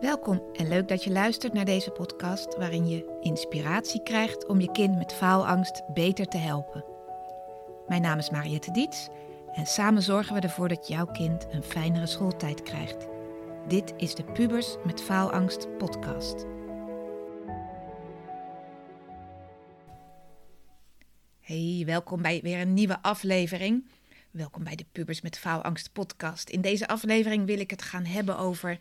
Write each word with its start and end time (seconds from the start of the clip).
Welkom 0.00 0.42
en 0.52 0.68
leuk 0.68 0.88
dat 0.88 1.04
je 1.04 1.10
luistert 1.10 1.52
naar 1.52 1.64
deze 1.64 1.90
podcast 1.90 2.56
waarin 2.56 2.88
je 2.88 3.18
inspiratie 3.20 4.02
krijgt 4.02 4.46
om 4.46 4.60
je 4.60 4.72
kind 4.72 4.96
met 4.96 5.12
faalangst 5.12 5.82
beter 5.94 6.26
te 6.26 6.36
helpen. 6.36 6.84
Mijn 7.88 8.02
naam 8.02 8.18
is 8.18 8.30
Mariette 8.30 8.70
Diets 8.70 9.08
en 9.52 9.66
samen 9.66 10.02
zorgen 10.02 10.34
we 10.34 10.40
ervoor 10.40 10.68
dat 10.68 10.88
jouw 10.88 11.06
kind 11.06 11.46
een 11.50 11.62
fijnere 11.62 12.06
schooltijd 12.06 12.62
krijgt. 12.62 13.06
Dit 13.68 13.92
is 13.96 14.14
de 14.14 14.24
Pubers 14.24 14.76
met 14.84 15.02
Faalangst 15.02 15.76
podcast. 15.78 16.46
Hey, 21.40 21.82
welkom 21.86 22.22
bij 22.22 22.40
weer 22.42 22.60
een 22.60 22.74
nieuwe 22.74 23.02
aflevering. 23.02 23.90
Welkom 24.30 24.64
bij 24.64 24.76
de 24.76 24.86
Pubers 24.92 25.20
met 25.20 25.38
Faalangst 25.38 25.92
podcast. 25.92 26.48
In 26.48 26.60
deze 26.60 26.88
aflevering 26.88 27.46
wil 27.46 27.60
ik 27.60 27.70
het 27.70 27.82
gaan 27.82 28.04
hebben 28.04 28.38
over 28.38 28.78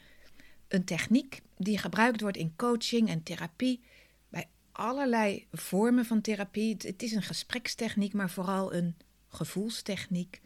een 0.67 0.83
techniek 0.83 1.41
die 1.57 1.77
gebruikt 1.77 2.21
wordt 2.21 2.37
in 2.37 2.55
coaching 2.55 3.09
en 3.09 3.23
therapie. 3.23 3.83
Bij 4.29 4.49
allerlei 4.71 5.47
vormen 5.51 6.05
van 6.05 6.21
therapie. 6.21 6.75
Het 6.77 7.03
is 7.03 7.11
een 7.11 7.21
gesprekstechniek, 7.21 8.13
maar 8.13 8.29
vooral 8.29 8.73
een 8.73 8.95
gevoelstechniek. 9.27 10.41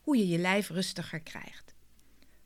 Hoe 0.00 0.16
je 0.16 0.28
je 0.28 0.38
lijf 0.38 0.68
rustiger 0.68 1.20
krijgt. 1.20 1.74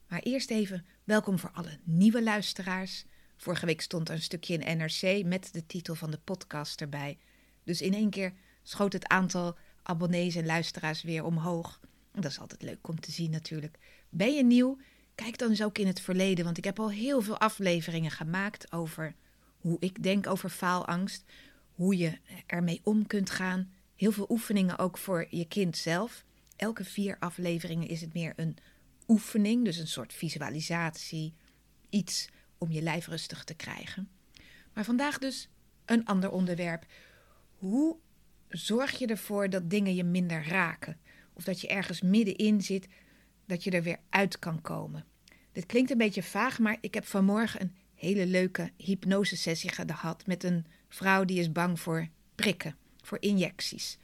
Maar 0.08 0.20
eerst 0.20 0.50
even 0.50 0.86
welkom 1.04 1.38
voor 1.38 1.50
alle 1.50 1.78
nieuwe 1.84 2.22
luisteraars. 2.22 3.04
Vorige 3.36 3.66
week 3.66 3.80
stond 3.80 4.08
er 4.08 4.14
een 4.14 4.22
stukje 4.22 4.54
in 4.54 4.78
NRC 4.78 5.24
met 5.24 5.52
de 5.52 5.66
titel 5.66 5.94
van 5.94 6.10
de 6.10 6.18
podcast 6.18 6.80
erbij. 6.80 7.18
Dus 7.64 7.80
in 7.80 7.94
één 7.94 8.10
keer 8.10 8.32
schoot 8.62 8.92
het 8.92 9.08
aantal 9.08 9.56
abonnees 9.82 10.34
en 10.34 10.46
luisteraars 10.46 11.02
weer 11.02 11.24
omhoog. 11.24 11.80
Dat 12.12 12.30
is 12.30 12.40
altijd 12.40 12.62
leuk 12.62 12.88
om 12.88 13.00
te 13.00 13.12
zien 13.12 13.30
natuurlijk. 13.30 13.78
Ben 14.08 14.34
je 14.34 14.44
nieuw? 14.44 14.78
Kijk 15.24 15.38
dan 15.38 15.50
eens 15.50 15.62
ook 15.62 15.78
in 15.78 15.86
het 15.86 16.00
verleden, 16.00 16.44
want 16.44 16.58
ik 16.58 16.64
heb 16.64 16.78
al 16.78 16.90
heel 16.90 17.20
veel 17.20 17.38
afleveringen 17.38 18.10
gemaakt 18.10 18.72
over 18.72 19.14
hoe 19.58 19.76
ik 19.80 20.02
denk 20.02 20.26
over 20.26 20.48
faalangst, 20.48 21.24
hoe 21.74 21.96
je 21.96 22.18
ermee 22.46 22.80
om 22.84 23.06
kunt 23.06 23.30
gaan. 23.30 23.72
Heel 23.96 24.12
veel 24.12 24.26
oefeningen 24.28 24.78
ook 24.78 24.98
voor 24.98 25.26
je 25.30 25.44
kind 25.44 25.76
zelf. 25.76 26.24
Elke 26.56 26.84
vier 26.84 27.16
afleveringen 27.18 27.88
is 27.88 28.00
het 28.00 28.14
meer 28.14 28.32
een 28.36 28.56
oefening, 29.08 29.64
dus 29.64 29.76
een 29.76 29.88
soort 29.88 30.12
visualisatie, 30.12 31.34
iets 31.90 32.28
om 32.58 32.70
je 32.70 32.82
lijf 32.82 33.06
rustig 33.06 33.44
te 33.44 33.54
krijgen. 33.54 34.08
Maar 34.72 34.84
vandaag 34.84 35.18
dus 35.18 35.48
een 35.84 36.04
ander 36.04 36.30
onderwerp. 36.30 36.86
Hoe 37.56 37.96
zorg 38.48 38.98
je 38.98 39.06
ervoor 39.06 39.50
dat 39.50 39.70
dingen 39.70 39.94
je 39.94 40.04
minder 40.04 40.48
raken? 40.48 41.00
Of 41.32 41.44
dat 41.44 41.60
je 41.60 41.68
ergens 41.68 42.00
middenin 42.00 42.62
zit, 42.62 42.88
dat 43.46 43.64
je 43.64 43.70
er 43.70 43.82
weer 43.82 43.98
uit 44.08 44.38
kan 44.38 44.60
komen. 44.60 45.07
Dit 45.58 45.66
klinkt 45.66 45.90
een 45.90 45.98
beetje 45.98 46.22
vaag, 46.22 46.58
maar 46.58 46.78
ik 46.80 46.94
heb 46.94 47.06
vanmorgen 47.06 47.60
een 47.60 47.74
hele 47.94 48.26
leuke 48.26 48.70
hypnosesessie 48.76 49.70
gehad 49.70 50.26
met 50.26 50.44
een 50.44 50.66
vrouw 50.88 51.24
die 51.24 51.38
is 51.38 51.52
bang 51.52 51.80
voor 51.80 52.08
prikken, 52.34 52.76
voor 53.02 53.20
injecties. 53.20 53.98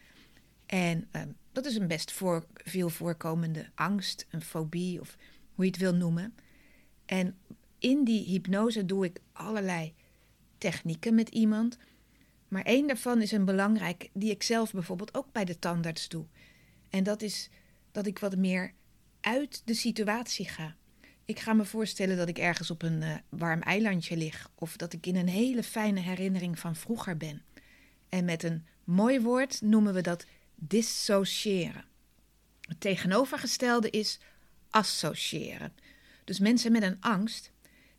En 0.67 1.09
uh, 1.13 1.23
dat 1.53 1.67
is 1.67 1.77
een 1.77 1.87
best 1.87 2.13
voor, 2.13 2.47
veel 2.55 2.89
voorkomende 2.89 3.71
angst, 3.75 4.27
een 4.31 4.43
fobie 4.43 5.01
of 5.01 5.17
hoe 5.55 5.65
je 5.65 5.71
het 5.71 5.81
wil 5.81 5.95
noemen. 5.95 6.35
En 7.07 7.37
in 7.79 8.05
die 8.05 8.25
hypnose 8.25 8.85
doe 8.85 9.05
ik 9.05 9.21
allerlei 9.33 9.95
technieken 10.59 11.15
met 11.15 11.29
iemand. 11.29 11.79
Maar 12.49 12.63
één 12.63 12.87
daarvan 12.87 13.23
is 13.23 13.33
een 13.33 13.45
belangrijk, 13.45 14.11
die 14.13 14.31
ik 14.31 14.43
zelf 14.43 14.73
bijvoorbeeld 14.73 15.15
ook 15.15 15.33
bij 15.33 15.45
de 15.45 15.59
tandarts 15.59 16.09
doe. 16.09 16.27
En 16.91 17.05
dat 17.05 17.23
is 17.23 17.51
dat 17.93 18.07
ik 18.07 18.19
wat 18.19 18.37
meer 18.37 18.73
uit 19.21 19.63
de 19.65 19.75
situatie 19.75 20.49
ga. 20.49 20.77
Ik 21.27 21.41
ga 21.41 21.53
me 21.53 21.65
voorstellen 21.65 22.17
dat 22.17 22.29
ik 22.29 22.39
ergens 22.39 22.71
op 22.71 22.83
een 22.83 23.03
uh, 23.03 23.15
warm 23.29 23.63
eilandje 23.63 24.17
lig 24.17 24.51
of 24.55 24.77
dat 24.77 24.93
ik 24.93 25.07
in 25.07 25.17
een 25.17 25.29
hele 25.29 25.63
fijne 25.63 26.01
herinnering 26.01 26.59
van 26.59 26.77
vroeger 26.77 27.17
ben. 27.17 27.43
En 28.09 28.25
met 28.25 28.43
een 28.43 28.67
mooi 28.85 29.21
woord 29.21 29.61
noemen 29.61 29.95
we 29.95 30.01
dat 30.01 30.27
dissociëren. 30.55 31.85
Het 32.61 32.81
tegenovergestelde 32.81 33.91
is 33.91 34.21
associëren. 34.71 35.73
Dus 36.25 36.39
mensen 36.39 36.73
met 36.73 36.83
een 36.83 37.01
angst, 37.01 37.51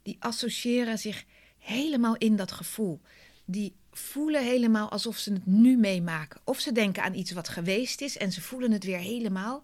die 0.01 0.15
associëren 0.19 0.97
zich 0.97 1.25
helemaal 1.57 2.15
in 2.17 2.35
dat 2.35 2.51
gevoel. 2.51 3.01
Die 3.45 3.75
voelen 3.91 4.43
helemaal 4.43 4.89
alsof 4.89 5.17
ze 5.17 5.33
het 5.33 5.45
nu 5.45 5.77
meemaken. 5.77 6.41
Of 6.43 6.59
ze 6.59 6.71
denken 6.71 7.03
aan 7.03 7.13
iets 7.13 7.31
wat 7.31 7.49
geweest 7.49 8.01
is 8.01 8.17
en 8.17 8.31
ze 8.31 8.41
voelen 8.41 8.71
het 8.71 8.83
weer 8.83 8.97
helemaal. 8.99 9.63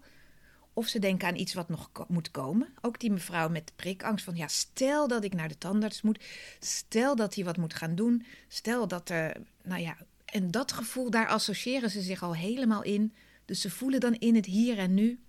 Of 0.72 0.86
ze 0.86 0.98
denken 0.98 1.28
aan 1.28 1.36
iets 1.36 1.54
wat 1.54 1.68
nog 1.68 1.90
moet 2.08 2.30
komen. 2.30 2.74
Ook 2.80 3.00
die 3.00 3.10
mevrouw 3.10 3.48
met 3.48 3.72
prikangst 3.76 4.24
van 4.24 4.36
ja, 4.36 4.48
stel 4.48 5.08
dat 5.08 5.24
ik 5.24 5.34
naar 5.34 5.48
de 5.48 5.58
tandarts 5.58 6.02
moet. 6.02 6.24
Stel 6.60 7.16
dat 7.16 7.34
hij 7.34 7.44
wat 7.44 7.56
moet 7.56 7.74
gaan 7.74 7.94
doen. 7.94 8.26
Stel 8.48 8.88
dat 8.88 9.08
er, 9.08 9.36
nou 9.62 9.80
ja, 9.80 9.96
en 10.24 10.50
dat 10.50 10.72
gevoel, 10.72 11.10
daar 11.10 11.28
associëren 11.28 11.90
ze 11.90 12.00
zich 12.00 12.22
al 12.22 12.34
helemaal 12.34 12.82
in. 12.82 13.14
Dus 13.44 13.60
ze 13.60 13.70
voelen 13.70 14.00
dan 14.00 14.14
in 14.14 14.34
het 14.34 14.46
hier 14.46 14.78
en 14.78 14.94
nu 14.94 15.20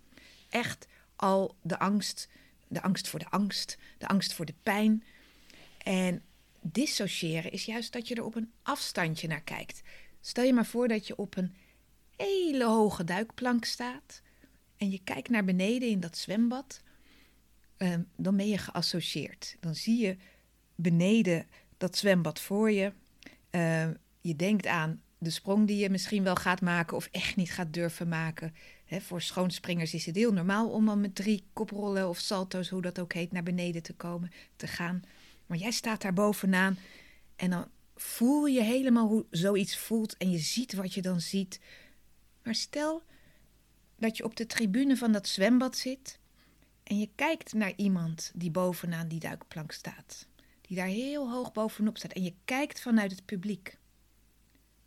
echt 0.48 0.86
al 1.16 1.56
de 1.62 1.78
angst. 1.78 2.28
De 2.68 2.82
angst 2.82 3.08
voor 3.08 3.18
de 3.18 3.30
angst, 3.30 3.78
de 3.98 4.08
angst 4.08 4.32
voor 4.32 4.44
de 4.44 4.54
pijn. 4.62 5.04
En 5.78 6.22
dissociëren 6.60 7.52
is 7.52 7.64
juist 7.64 7.92
dat 7.92 8.08
je 8.08 8.14
er 8.14 8.24
op 8.24 8.34
een 8.34 8.52
afstandje 8.62 9.28
naar 9.28 9.42
kijkt. 9.42 9.82
Stel 10.20 10.44
je 10.44 10.52
maar 10.52 10.66
voor 10.66 10.88
dat 10.88 11.06
je 11.06 11.16
op 11.16 11.36
een 11.36 11.54
hele 12.16 12.64
hoge 12.64 13.04
duikplank 13.04 13.64
staat 13.64 14.22
en 14.76 14.90
je 14.90 15.00
kijkt 15.04 15.28
naar 15.28 15.44
beneden 15.44 15.88
in 15.88 16.00
dat 16.00 16.16
zwembad, 16.16 16.82
ehm, 17.76 18.02
dan 18.16 18.36
ben 18.36 18.48
je 18.48 18.58
geassocieerd. 18.58 19.56
Dan 19.60 19.74
zie 19.74 20.00
je 20.00 20.16
beneden 20.74 21.46
dat 21.76 21.96
zwembad 21.96 22.40
voor 22.40 22.70
je. 22.70 22.92
Ehm, 23.50 23.92
je 24.20 24.36
denkt 24.36 24.66
aan 24.66 25.02
de 25.18 25.30
sprong 25.30 25.66
die 25.66 25.76
je 25.76 25.90
misschien 25.90 26.22
wel 26.22 26.34
gaat 26.34 26.60
maken 26.60 26.96
of 26.96 27.08
echt 27.10 27.36
niet 27.36 27.52
gaat 27.52 27.72
durven 27.72 28.08
maken. 28.08 28.54
voor 29.00 29.22
schoonspringers 29.22 29.94
is 29.94 30.06
het 30.06 30.16
heel 30.16 30.32
normaal 30.32 30.70
om 30.70 30.86
dan 30.86 31.00
met 31.00 31.14
drie 31.14 31.44
koprollen 31.52 32.08
of 32.08 32.18
salto's, 32.18 32.68
hoe 32.68 32.82
dat 32.82 32.98
ook 32.98 33.12
heet, 33.12 33.32
naar 33.32 33.42
beneden 33.42 33.82
te 33.82 33.94
komen, 33.94 34.30
te 34.56 34.66
gaan. 34.66 35.02
Maar 35.46 35.58
jij 35.58 35.70
staat 35.70 36.02
daar 36.02 36.12
bovenaan 36.12 36.78
en 37.36 37.50
dan 37.50 37.68
voel 37.96 38.46
je 38.46 38.62
helemaal 38.62 39.08
hoe 39.08 39.26
zoiets 39.30 39.78
voelt 39.78 40.16
en 40.16 40.30
je 40.30 40.38
ziet 40.38 40.72
wat 40.72 40.94
je 40.94 41.02
dan 41.02 41.20
ziet. 41.20 41.60
Maar 42.42 42.54
stel 42.54 43.02
dat 44.04 44.16
je 44.16 44.24
op 44.24 44.36
de 44.36 44.46
tribune 44.46 44.96
van 44.96 45.12
dat 45.12 45.28
zwembad 45.28 45.76
zit 45.76 46.18
en 46.82 46.98
je 46.98 47.08
kijkt 47.14 47.52
naar 47.52 47.72
iemand 47.76 48.32
die 48.34 48.50
bovenaan 48.50 49.08
die 49.08 49.20
duikplank 49.20 49.72
staat, 49.72 50.26
die 50.60 50.76
daar 50.76 50.86
heel 50.86 51.30
hoog 51.30 51.52
bovenop 51.52 51.96
staat 51.96 52.12
en 52.12 52.22
je 52.22 52.34
kijkt 52.44 52.80
vanuit 52.80 53.10
het 53.10 53.24
publiek. 53.24 53.78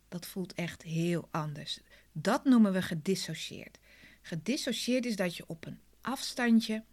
Dat 0.10 0.26
voelt 0.26 0.54
echt 0.54 0.82
heel 0.82 1.28
anders. 1.32 1.80
Dat 2.12 2.44
noemen 2.44 2.74
we 2.74 2.82
gedissocieerd. 2.82 3.78
Gedissocieerd 4.22 5.06
is 5.06 5.16
dat 5.16 5.36
je 5.36 5.44
op 5.48 5.66
een 5.66 5.80
afstandje 6.02 6.84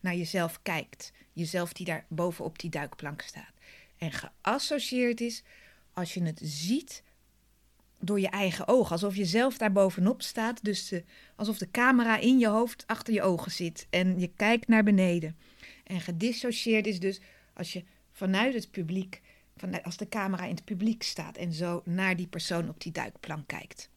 naar 0.00 0.14
jezelf 0.14 0.62
kijkt. 0.62 1.12
Jezelf 1.32 1.72
die 1.72 1.86
daar 1.86 2.06
bovenop 2.08 2.58
die 2.58 2.70
duikplank 2.70 3.20
staat. 3.20 3.54
En 3.96 4.12
geassocieerd 4.12 5.20
is 5.20 5.42
als 5.92 6.14
je 6.14 6.22
het 6.22 6.40
ziet 6.42 7.02
door 8.04 8.20
je 8.20 8.28
eigen 8.28 8.68
ogen. 8.68 8.92
Alsof 8.92 9.16
je 9.16 9.24
zelf 9.24 9.58
daar 9.58 9.72
bovenop 9.72 10.22
staat. 10.22 10.64
Dus 10.64 10.92
alsof 11.36 11.58
de 11.58 11.70
camera 11.70 12.18
in 12.18 12.38
je 12.38 12.48
hoofd 12.48 12.84
achter 12.86 13.14
je 13.14 13.22
ogen 13.22 13.50
zit. 13.50 13.86
En 13.90 14.20
je 14.20 14.30
kijkt 14.36 14.68
naar 14.68 14.84
beneden. 14.84 15.36
En 15.84 16.00
gedissocieerd 16.00 16.86
is 16.86 17.00
dus 17.00 17.20
als 17.54 17.72
je 17.72 17.84
vanuit 18.12 18.54
het 18.54 18.70
publiek, 18.70 19.20
vanuit, 19.56 19.84
als 19.84 19.96
de 19.96 20.08
camera 20.08 20.44
in 20.44 20.54
het 20.54 20.64
publiek 20.64 21.02
staat 21.02 21.36
en 21.36 21.52
zo 21.52 21.82
naar 21.84 22.16
die 22.16 22.26
persoon 22.26 22.68
op 22.68 22.80
die 22.80 22.92
duikplank 22.92 23.46
kijkt. 23.46 23.90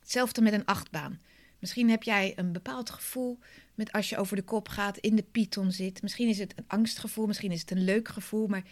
Hetzelfde 0.00 0.42
met 0.42 0.52
een 0.52 0.64
achtbaan. 0.64 1.20
Misschien 1.58 1.90
heb 1.90 2.02
jij 2.02 2.32
een 2.36 2.52
bepaald 2.52 2.90
gevoel 2.90 3.38
met 3.74 3.92
als 3.92 4.08
je 4.08 4.16
over 4.16 4.36
de 4.36 4.42
kop 4.42 4.68
gaat, 4.68 4.98
in 4.98 5.16
de 5.16 5.22
python 5.22 5.72
zit. 5.72 6.02
Misschien 6.02 6.28
is 6.28 6.38
het 6.38 6.52
een 6.58 6.64
angstgevoel, 6.66 7.26
misschien 7.26 7.52
is 7.52 7.60
het 7.60 7.70
een 7.70 7.84
leuk 7.84 8.08
gevoel, 8.08 8.46
maar 8.46 8.64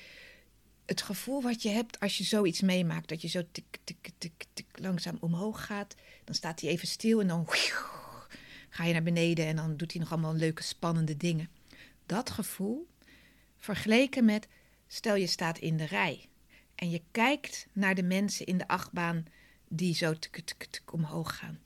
het 0.88 1.02
gevoel 1.02 1.42
wat 1.42 1.62
je 1.62 1.68
hebt 1.68 2.00
als 2.00 2.18
je 2.18 2.24
zoiets 2.24 2.60
meemaakt, 2.60 3.08
dat 3.08 3.22
je 3.22 3.28
zo 3.28 3.42
tik, 3.52 3.78
tik, 3.84 4.10
tik, 4.18 4.44
tik 4.52 4.66
langzaam 4.72 5.16
omhoog 5.20 5.66
gaat, 5.66 5.94
dan 6.24 6.34
staat 6.34 6.60
hij 6.60 6.70
even 6.70 6.88
stil 6.88 7.20
en 7.20 7.26
dan 7.26 7.46
ga 8.68 8.84
je 8.84 8.92
naar 8.92 9.02
beneden 9.02 9.46
en 9.46 9.56
dan 9.56 9.76
doet 9.76 9.92
hij 9.92 10.00
nog 10.00 10.12
allemaal 10.12 10.34
leuke 10.34 10.62
spannende 10.62 11.16
dingen. 11.16 11.50
Dat 12.06 12.30
gevoel, 12.30 12.88
vergeleken 13.56 14.24
met, 14.24 14.48
stel 14.86 15.14
je 15.14 15.26
staat 15.26 15.58
in 15.58 15.76
de 15.76 15.84
rij 15.84 16.28
en 16.74 16.90
je 16.90 17.02
kijkt 17.10 17.66
naar 17.72 17.94
de 17.94 18.02
mensen 18.02 18.46
in 18.46 18.58
de 18.58 18.68
achtbaan 18.68 19.24
die 19.68 19.94
zo 19.94 20.18
tik, 20.18 20.40
tik, 20.44 20.64
tik, 20.70 20.92
omhoog 20.92 21.36
gaan. 21.36 21.58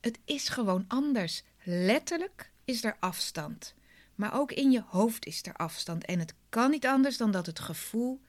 Het 0.00 0.18
is 0.24 0.48
gewoon 0.48 0.84
anders. 0.88 1.42
Letterlijk 1.62 2.50
is 2.64 2.84
er 2.84 2.96
afstand. 3.00 3.74
Maar 4.14 4.34
ook 4.34 4.52
in 4.52 4.70
je 4.70 4.82
hoofd 4.86 5.26
is 5.26 5.46
er 5.46 5.54
afstand. 5.54 6.04
En 6.04 6.18
het 6.18 6.34
kan 6.48 6.70
niet 6.70 6.86
anders 6.86 7.16
dan 7.16 7.30
dat 7.30 7.46
het 7.46 7.58
gevoel 7.58 8.20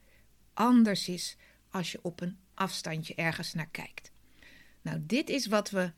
anders 0.57 1.07
is 1.07 1.35
als 1.69 1.91
je 1.91 1.99
op 2.01 2.21
een 2.21 2.37
afstandje 2.53 3.15
ergens 3.15 3.53
naar 3.53 3.69
kijkt. 3.71 4.11
Nou, 4.81 4.99
dit 5.01 5.29
is 5.29 5.47
wat 5.47 5.69
we 5.69 5.91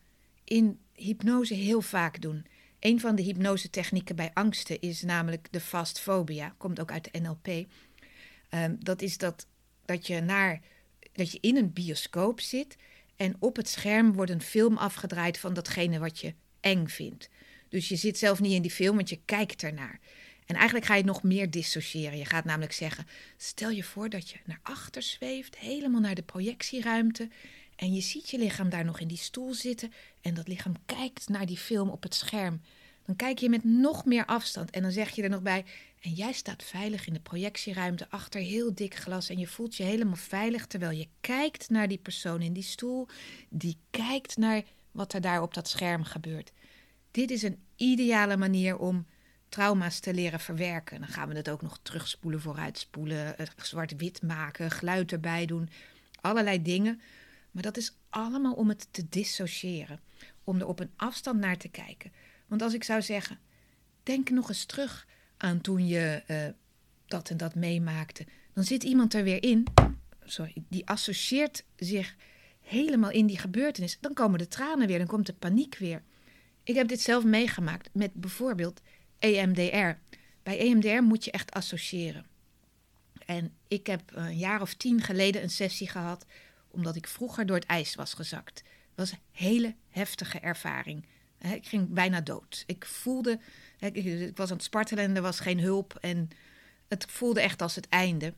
in 0.44 0.80
hypnose 0.94 1.54
heel 1.54 1.82
vaak 1.82 2.22
doen. 2.22 2.46
Een 2.80 3.00
van 3.00 3.16
de 3.16 3.22
hypnosetechnieken 3.22 4.16
bij 4.16 4.32
angsten 4.34 4.82
is 4.82 5.02
namelijk 5.02 5.48
de 5.52 5.60
fastfobia, 5.60 6.56
komt 6.58 6.80
ook 6.80 6.92
uit 6.92 7.10
de 7.12 7.20
NLP. 7.20 7.68
Ehm, 8.50 8.76
dat 8.80 9.02
is 9.02 9.18
dat, 9.18 9.48
dat, 9.86 10.08
je 10.08 10.22
naar, 10.22 10.62
dat 11.12 11.32
je 11.32 11.38
in 11.42 11.58
een 11.58 11.74
bioscoop 11.74 12.40
zit 12.40 12.76
en 13.16 13.36
op 13.40 13.56
het 13.56 13.70
scherm 13.70 14.14
wordt 14.14 14.32
een 14.32 14.42
film 14.42 14.78
afgedraaid 14.78 15.38
van 15.38 15.54
datgene 15.54 16.00
wat 16.00 16.20
je 16.20 16.34
eng 16.60 16.88
vindt. 16.88 17.30
Dus 17.70 17.90
je 17.90 17.96
zit 17.96 18.18
zelf 18.18 18.40
niet 18.40 18.54
in 18.54 18.62
die 18.62 18.72
film, 18.72 18.96
want 18.96 19.10
je 19.10 19.20
kijkt 19.26 19.64
ernaar. 19.64 20.00
En 20.50 20.56
eigenlijk 20.56 20.86
ga 20.86 20.96
je 20.96 21.04
nog 21.04 21.24
meer 21.24 21.52
dissociëren. 21.52 22.18
Je 22.18 22.26
gaat 22.26 22.46
namelijk 22.46 22.72
zeggen: 22.72 23.08
stel 23.38 23.70
je 23.70 23.84
voor 23.84 24.10
dat 24.10 24.30
je 24.30 24.38
naar 24.46 24.60
achter 24.64 25.02
zweeft, 25.02 25.58
helemaal 25.58 26.02
naar 26.02 26.16
de 26.16 26.24
projectieruimte. 26.24 27.30
En 27.76 27.94
je 27.94 28.02
ziet 28.02 28.30
je 28.30 28.38
lichaam 28.38 28.70
daar 28.70 28.86
nog 28.86 29.00
in 29.00 29.08
die 29.08 29.18
stoel 29.18 29.54
zitten. 29.54 29.94
En 30.22 30.34
dat 30.34 30.48
lichaam 30.48 30.74
kijkt 30.86 31.28
naar 31.28 31.46
die 31.46 31.58
film 31.58 31.90
op 31.90 32.04
het 32.04 32.16
scherm. 32.16 32.62
Dan 33.06 33.16
kijk 33.16 33.38
je 33.38 33.50
met 33.50 33.64
nog 33.64 34.06
meer 34.06 34.26
afstand. 34.26 34.70
En 34.70 34.82
dan 34.82 34.92
zeg 34.92 35.10
je 35.10 35.24
er 35.24 35.30
nog 35.30 35.42
bij: 35.42 35.66
en 36.02 36.12
jij 36.12 36.34
staat 36.34 36.64
veilig 36.64 37.08
in 37.08 37.14
de 37.14 37.20
projectieruimte 37.20 38.10
achter 38.10 38.42
heel 38.42 38.76
dik 38.76 38.96
glas. 38.96 39.30
En 39.30 39.38
je 39.38 39.48
voelt 39.48 39.76
je 39.76 39.84
helemaal 39.84 40.16
veilig 40.16 40.68
terwijl 40.68 40.92
je 40.92 41.08
kijkt 41.22 41.70
naar 41.70 41.88
die 41.88 41.98
persoon 41.98 42.42
in 42.42 42.54
die 42.54 42.64
stoel. 42.64 43.08
Die 43.50 43.78
kijkt 43.90 44.38
naar 44.38 44.64
wat 44.92 45.14
er 45.14 45.22
daar 45.22 45.42
op 45.42 45.54
dat 45.54 45.68
scherm 45.68 46.04
gebeurt. 46.04 46.52
Dit 47.12 47.32
is 47.32 47.44
een 47.44 47.60
ideale 47.76 48.38
manier 48.38 48.78
om 48.78 49.06
trauma's 49.50 50.00
te 50.00 50.14
leren 50.14 50.40
verwerken. 50.40 51.00
Dan 51.00 51.10
gaan 51.10 51.30
we 51.30 51.36
het 51.36 51.50
ook 51.50 51.62
nog 51.62 51.80
terugspoelen, 51.82 52.42
vooruitspoelen, 52.42 53.36
zwart-wit 53.56 54.22
maken, 54.22 54.72
geluid 54.72 55.12
erbij 55.12 55.46
doen. 55.46 55.70
Allerlei 56.22 56.62
dingen. 56.62 57.02
Maar 57.52 57.64
dat 57.64 57.78
is 57.78 57.98
allemaal 58.10 58.54
om 58.54 58.70
het 58.70 58.88
te 58.92 59.10
dissociëren. 59.10 60.00
Om 60.44 60.60
er 60.60 60.68
op 60.68 60.80
een 60.80 60.92
afstand 60.96 61.40
naar 61.40 61.58
te 61.58 61.70
kijken. 61.70 62.12
Want 62.48 62.62
als 62.62 62.74
ik 62.74 62.84
zou 62.84 63.02
zeggen, 63.02 63.40
denk 64.04 64.30
nog 64.30 64.50
eens 64.50 64.66
terug 64.66 65.08
aan 65.38 65.62
toen 65.62 65.88
je 65.88 66.24
uh, 66.28 66.38
dat 67.06 67.30
en 67.30 67.38
dat 67.38 67.56
meemaakte. 67.56 68.26
Dan 68.54 68.64
zit 68.64 68.84
iemand 68.84 69.14
er 69.14 69.24
weer 69.24 69.44
in. 69.44 69.68
Sorry, 70.24 70.54
die 70.70 70.88
associeert 70.88 71.66
zich 71.76 72.16
helemaal 72.62 73.12
in 73.12 73.26
die 73.26 73.38
gebeurtenis. 73.38 73.98
Dan 74.02 74.14
komen 74.14 74.40
de 74.40 74.48
tranen 74.48 74.88
weer, 74.88 74.98
dan 74.98 75.08
komt 75.08 75.26
de 75.26 75.34
paniek 75.34 75.78
weer. 75.78 76.04
Ik 76.64 76.76
heb 76.76 76.88
dit 76.88 77.02
zelf 77.02 77.24
meegemaakt 77.24 77.90
met 77.94 78.14
bijvoorbeeld 78.14 78.82
EMDR. 79.20 80.00
Bij 80.44 80.60
EMDR 80.60 81.02
moet 81.02 81.26
je 81.26 81.32
echt 81.32 81.52
associëren. 81.52 82.26
En 83.26 83.54
ik 83.68 83.88
heb 83.88 84.02
een 84.14 84.38
jaar 84.38 84.62
of 84.62 84.74
tien 84.74 85.02
geleden 85.02 85.44
een 85.44 85.50
sessie 85.50 85.90
gehad, 85.90 86.26
omdat 86.68 86.96
ik 86.96 87.08
vroeger 87.08 87.46
door 87.46 87.56
het 87.56 87.66
ijs 87.66 87.96
was 87.96 88.14
gezakt. 88.14 88.64
Dat 88.96 89.10
was 89.10 89.12
een 89.12 89.24
hele 89.32 89.76
heftige 89.90 90.40
ervaring. 90.40 91.06
Ik 91.40 91.68
ging 91.68 91.94
bijna 91.94 92.22
dood. 92.22 92.64
Ik 92.66 92.86
voelde, 92.86 93.40
ik 93.80 94.38
was 94.38 94.50
aan 94.50 94.56
het 94.56 94.66
spartelen 94.66 95.04
en 95.04 95.16
er 95.16 95.22
was 95.22 95.40
geen 95.40 95.60
hulp. 95.60 95.98
En 96.02 96.30
het 96.88 97.06
voelde 97.10 97.42
echt 97.42 97.62
als 97.62 97.76
het 97.76 97.90
einde. 97.90 98.34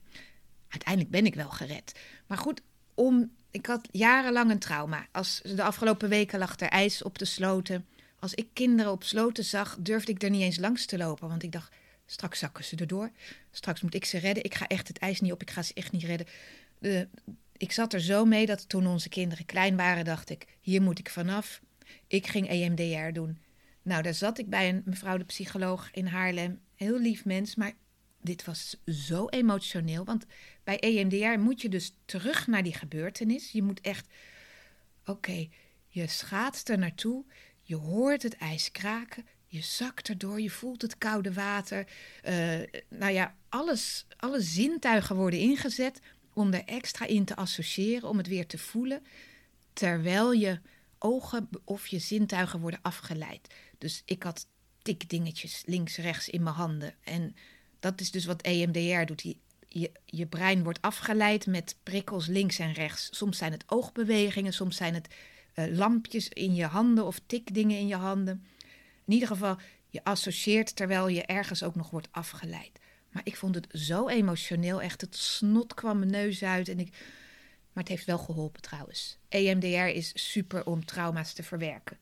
Uiteindelijk 0.68 1.12
ben 1.12 1.26
ik 1.26 1.36
wel 1.36 1.50
gered. 1.50 2.00
Maar 2.28 2.38
goed, 2.38 2.62
om, 2.94 3.32
ik 3.52 3.66
had 3.66 3.88
jarenlang 3.92 4.52
een 4.52 4.60
trauma. 4.60 5.08
Als 5.12 5.42
de 5.44 5.64
afgelopen 5.64 6.10
weken 6.10 6.40
lag 6.40 6.60
er 6.60 6.68
ijs 6.68 7.04
op 7.04 7.18
de 7.18 7.26
sloten. 7.26 7.88
Als 8.22 8.34
ik 8.34 8.48
kinderen 8.54 8.92
op 8.92 9.04
sloten 9.04 9.44
zag, 9.44 9.78
durfde 9.80 10.12
ik 10.12 10.24
er 10.24 10.30
niet 10.30 10.42
eens 10.42 10.58
langs 10.58 10.86
te 10.86 10.98
lopen. 10.98 11.28
Want 11.28 11.44
ik 11.44 11.52
dacht, 11.52 11.74
straks 12.06 12.40
zakken 12.40 12.64
ze 12.64 12.76
erdoor. 12.76 13.12
Straks 13.52 13.82
moet 13.82 13.94
ik 13.94 14.06
ze 14.06 14.18
redden. 14.18 14.44
Ik 14.44 14.56
ga 14.56 14.68
echt 14.68 14.88
het 14.88 14.98
ijs 14.98 15.22
niet 15.22 15.32
op. 15.32 15.42
Ik 15.42 15.52
ga 15.52 15.62
ze 15.62 15.74
echt 15.74 15.92
niet 15.92 16.04
redden. 16.04 16.28
De, 16.80 17.08
ik 17.58 17.72
zat 17.72 17.94
er 17.94 18.02
zo 18.02 18.26
mee 18.26 18.46
dat 18.46 18.70
toen 18.70 18.88
onze 18.88 19.10
kinderen 19.10 19.46
klein 19.46 19.76
waren, 19.76 20.06
dacht 20.06 20.30
ik: 20.30 20.46
hier 20.60 20.82
moet 20.82 21.00
ik 21.00 21.10
vanaf. 21.10 21.62
Ik 22.08 22.28
ging 22.28 22.50
EMDR 22.50 23.14
doen. 23.14 23.38
Nou, 23.82 24.02
daar 24.02 24.14
zat 24.14 24.38
ik 24.38 24.50
bij 24.50 24.70
een 24.70 24.82
mevrouw 24.86 25.18
de 25.18 25.24
psycholoog 25.24 25.90
in 25.92 26.06
Haarlem. 26.06 26.60
Heel 26.76 27.00
lief 27.00 27.26
mens, 27.26 27.56
maar 27.56 27.74
dit 28.22 28.46
was 28.46 28.76
zo 28.86 29.28
emotioneel. 29.28 30.06
Want 30.06 30.26
bij 30.64 30.80
EMDR 30.80 31.40
moet 31.40 31.62
je 31.62 31.70
dus 31.70 31.94
terug 32.06 32.48
naar 32.48 32.64
die 32.64 32.74
gebeurtenis. 32.74 33.52
Je 33.52 33.64
moet 33.64 33.82
echt, 33.82 34.08
oké, 35.06 35.48
je 35.88 36.08
schaatst 36.08 36.70
er 36.70 36.78
naartoe. 36.78 37.26
Je 37.72 37.78
hoort 37.78 38.24
het 38.24 38.38
ijs 38.38 38.72
kraken. 38.72 39.26
Je 39.46 39.62
zakt 39.62 40.10
erdoor, 40.10 40.42
je 40.42 40.50
voelt 40.50 40.82
het 40.82 40.98
koude 40.98 41.34
water. 41.34 41.88
Uh, 42.24 42.60
nou 42.90 43.12
ja, 43.12 43.36
alles, 43.50 44.06
alle 44.18 44.42
zintuigen 44.42 45.16
worden 45.16 45.40
ingezet 45.40 46.00
om 46.34 46.54
er 46.54 46.64
extra 46.66 47.06
in 47.06 47.26
te 47.26 47.36
associëren, 47.36 48.10
om 48.10 48.18
het 48.18 48.28
weer 48.28 48.48
te 48.48 48.58
voelen. 48.58 49.04
Terwijl 49.74 50.32
je 50.32 50.60
ogen 50.98 51.50
of 51.64 51.88
je 51.88 52.00
zintuigen 52.00 52.60
worden 52.60 52.80
afgeleid. 52.82 53.54
Dus 53.78 54.02
ik 54.06 54.24
had 54.24 54.48
tikdingetjes 54.82 55.64
links, 55.66 55.98
rechts 55.98 56.30
in 56.30 56.44
mijn 56.44 56.56
handen. 56.56 56.96
En 57.04 57.36
dat 57.80 58.02
is 58.02 58.12
dus 58.12 58.26
wat 58.26 58.42
EMDR 58.42 59.06
doet. 59.06 59.36
Je, 59.68 59.92
je 60.06 60.28
brein 60.28 60.64
wordt 60.64 60.82
afgeleid 60.82 61.46
met 61.48 61.76
prikkels 61.84 62.28
links 62.28 62.60
en 62.60 62.74
rechts. 62.74 63.10
Soms 63.12 63.38
zijn 63.38 63.52
het 63.52 63.64
oogbewegingen, 63.68 64.54
soms 64.54 64.76
zijn 64.76 64.94
het 64.94 65.08
uh, 65.56 65.66
lampjes 65.78 66.30
in 66.30 66.56
je 66.56 66.66
handen 66.66 67.06
of 67.06 67.20
tikdingen 67.26 67.78
in 67.78 67.88
je 67.88 67.96
handen. 67.96 68.46
In 69.06 69.14
ieder 69.14 69.28
geval, 69.28 69.58
je 69.90 70.04
associeert 70.04 70.76
terwijl 70.76 71.08
je 71.08 71.26
ergens 71.26 71.64
ook 71.64 71.76
nog 71.76 71.90
wordt 71.90 72.08
afgeleid. 72.12 72.80
Maar 73.12 73.22
ik 73.26 73.36
vond 73.36 73.56
het 73.56 73.68
zo 73.72 74.08
emotioneel, 74.08 74.82
echt 74.82 75.02
het 75.02 75.16
snot 75.16 75.74
kwam 75.74 76.00
mijn 76.00 76.12
neus 76.12 76.44
uit 76.44 76.68
en 76.68 76.80
ik... 76.80 76.90
Maar 77.74 77.84
het 77.84 77.92
heeft 77.94 78.06
wel 78.06 78.18
geholpen 78.18 78.62
trouwens. 78.62 79.18
EMDR 79.30 79.68
is 79.68 80.12
super 80.14 80.66
om 80.66 80.86
trauma's 80.86 81.34
te 81.34 81.44
verwerken. 81.44 81.98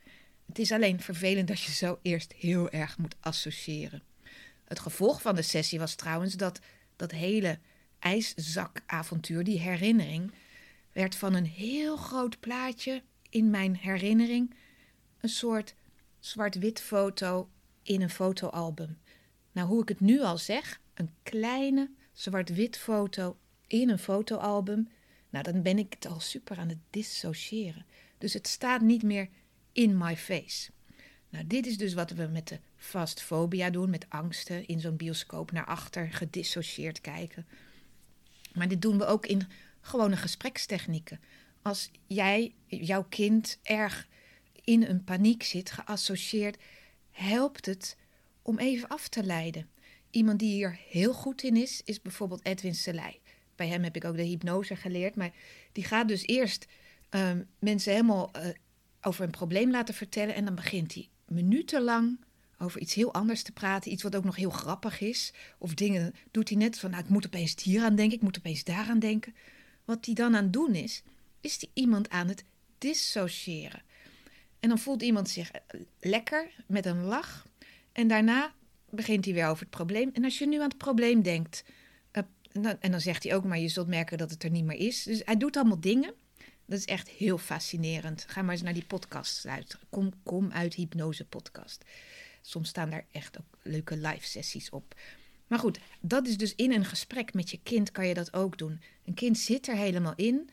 Het 0.45 0.60
is 0.60 0.72
alleen 0.72 1.02
vervelend 1.02 1.48
dat 1.48 1.62
je 1.62 1.72
zo 1.72 2.00
eerst 2.02 2.34
heel 2.34 2.69
erg 2.69 2.98
moet 2.98 3.16
associëren. 3.19 4.04
Het 4.66 4.80
gevolg 4.80 5.22
van 5.22 5.36
de 5.36 5.42
sessie 5.42 5.80
was 5.80 5.95
trouwens 5.95 6.36
dat 6.36 6.60
dat 6.95 7.12
hele 7.12 7.60
ijszakavontuur, 8.00 9.44
die 9.44 9.60
herinnering, 9.60 10.31
werd 10.92 11.16
van 11.16 11.34
een 11.34 11.45
heel 11.45 11.98
groot 11.98 12.40
plaatje 12.40 13.04
in 13.30 13.50
mijn 13.50 13.76
herinnering 13.76 14.56
een 15.20 15.30
soort 15.30 15.76
zwart-wit 16.20 16.81
foto 16.81 17.50
in 17.84 18.02
een 18.02 18.10
fotoalbum. 18.10 18.98
Nou, 19.52 19.68
hoe 19.68 19.81
ik 19.81 19.90
het 19.90 20.00
nu 20.00 20.22
al 20.22 20.38
zeg, 20.38 20.81
een 20.94 21.10
kleine 21.24 21.92
zwart-wit 22.14 22.78
foto 22.78 23.38
in 23.68 23.90
een 23.90 24.00
fotoalbum, 24.00 24.90
nou 25.30 25.44
dan 25.44 25.62
ben 25.62 25.78
ik 25.78 25.94
het 25.94 26.06
al 26.06 26.20
super 26.20 26.58
aan 26.58 26.70
het 26.70 26.78
dissociëren. 26.90 27.86
Dus 28.18 28.34
het 28.34 28.48
staat 28.48 28.81
niet 28.81 29.04
meer 29.04 29.30
in 29.72 29.98
my 29.98 30.18
face. 30.18 30.72
Nou, 31.30 31.48
dit 31.48 31.66
is 31.66 31.78
dus 31.78 31.94
wat 31.94 32.12
we 32.12 32.28
met 32.28 32.48
de 32.48 32.60
fastfobia 32.76 33.70
doen, 33.70 33.90
met 33.90 34.06
angsten 34.10 34.68
in 34.68 34.80
zo'n 34.80 34.96
bioscoop 34.96 35.52
naar 35.52 35.66
achter 35.66 36.12
gedissocieerd 36.12 37.02
kijken. 37.02 37.48
Maar 38.54 38.68
dit 38.68 38.81
doen 38.81 38.98
we 38.98 39.06
ook 39.06 39.26
in 39.26 39.48
gewone 39.81 40.18
gesprekstechnieken 40.18 41.19
als 41.61 41.92
jij, 42.07 42.56
jouw 42.66 43.06
kind, 43.09 43.59
erg 43.63 44.07
in 44.63 44.83
een 44.83 45.04
paniek 45.04 45.44
zit, 45.44 45.71
geassocieerd, 45.71 46.57
helpt 47.11 47.66
het 47.66 47.97
om 48.42 48.57
even 48.57 48.87
af 48.87 49.07
te 49.07 49.23
leiden. 49.23 49.69
Iemand 50.09 50.39
die 50.39 50.54
hier 50.54 50.80
heel 50.87 51.13
goed 51.13 51.44
in 51.44 51.56
is, 51.56 51.81
is 51.85 52.01
bijvoorbeeld 52.01 52.45
Edwin 52.45 52.75
Selei. 52.75 53.19
Bij 53.56 53.68
hem 53.68 53.83
heb 53.83 53.95
ik 53.95 54.06
ook 54.06 54.16
de 54.16 54.23
hypnose 54.23 54.75
geleerd, 54.75 55.16
maar 55.16 55.33
die 55.71 55.83
gaat 55.83 56.07
dus 56.07 56.25
eerst 56.25 56.68
um, 57.09 57.47
mensen 57.59 57.92
helemaal 57.92 58.31
uh, 58.35 58.47
over 59.01 59.23
een 59.23 59.31
probleem 59.31 59.71
laten 59.71 59.94
vertellen 59.94 60.35
en 60.35 60.45
dan 60.45 60.56
begint 60.56 60.94
hij 60.94 61.09
minutenlang 61.28 62.19
over 62.57 62.81
iets 62.81 62.94
heel 62.94 63.13
anders 63.13 63.44
te 63.44 63.51
praten, 63.51 63.92
iets 63.92 64.04
wat 64.04 64.16
ook 64.16 64.23
nog 64.23 64.35
heel 64.35 64.49
grappig 64.49 65.01
is. 65.01 65.33
Of 65.57 65.73
dingen 65.73 66.13
doet 66.31 66.49
hij 66.49 66.57
net 66.57 66.80
van, 66.80 66.92
nou, 66.92 67.04
ik 67.04 67.09
moet 67.09 67.25
opeens 67.25 67.63
hier 67.63 67.83
aan 67.83 67.95
denken, 67.95 68.18
ik 68.18 68.23
moet 68.23 68.37
opeens 68.37 68.63
daaraan 68.63 68.99
denken. 68.99 69.35
Wat 69.85 70.06
hij 70.06 70.13
dan 70.13 70.35
aan 70.35 70.44
het 70.44 70.54
doen 70.54 70.75
is, 70.75 71.04
is 71.42 71.60
die 71.60 71.69
iemand 71.74 72.10
aan 72.10 72.28
het 72.28 72.44
dissociëren. 72.78 73.81
En 74.60 74.69
dan 74.69 74.80
voelt 74.80 75.02
iemand 75.02 75.30
zich 75.30 75.52
eh, 75.52 75.80
lekker 76.00 76.52
met 76.68 76.86
een 76.86 77.04
lach. 77.04 77.48
En 77.92 78.08
daarna 78.08 78.54
begint 78.90 79.26
hij 79.26 79.34
weer 79.34 79.48
over 79.48 79.62
het 79.62 79.69
probleem. 79.69 80.10
En 80.14 80.24
als 80.24 80.38
je 80.38 80.48
nu 80.48 80.56
aan 80.56 80.69
het 80.69 80.78
probleem 80.78 81.22
denkt. 81.22 81.64
Uh, 82.54 82.72
en 82.80 82.92
dan 82.92 83.02
zegt 83.02 83.24
hij 83.24 83.36
ook, 83.36 83.44
maar 83.44 83.60
je 83.60 83.68
zult 83.68 83.88
merken 83.88 84.18
dat 84.18 84.30
het 84.30 84.44
er 84.44 84.50
niet 84.50 84.66
meer 84.66 84.78
is. 84.78 85.04
Dus 85.04 85.22
hij 85.26 85.38
doet 85.38 85.58
allemaal 85.58 85.80
dingen. 85.80 86.14
Dat 86.66 86.78
is 86.80 86.86
echt 86.86 87.10
heel 87.10 87.38
fascinerend. 87.38 88.26
Ga 88.28 88.42
maar 88.42 88.52
eens 88.52 88.62
naar 88.62 88.74
die 88.74 88.86
podcast 88.86 89.44
luisteren. 89.44 89.88
Kom, 89.90 90.14
kom 90.24 90.52
uit 90.52 90.74
Hypnose 90.74 91.26
Podcast. 91.26 91.86
Soms 92.42 92.69
staan 92.69 92.90
daar 92.90 93.06
echt 93.12 93.40
ook 93.40 93.58
leuke 93.62 93.98
live 93.98 94.28
sessies 94.28 94.69
op. 94.69 94.96
Maar 95.48 95.60
goed, 95.60 95.80
dat 96.00 96.28
is 96.28 96.38
dus 96.38 96.56
in 96.56 96.72
een 96.72 96.86
gesprek 96.86 97.34
met 97.34 97.52
je 97.52 97.60
kind 97.64 97.92
kan 97.92 98.08
je 98.08 98.14
dat 98.14 98.34
ook 98.34 98.58
doen. 98.58 98.81
Een 99.06 99.14
kind 99.14 99.38
zit 99.38 99.68
er 99.68 99.76
helemaal 99.76 100.14
in 100.16 100.50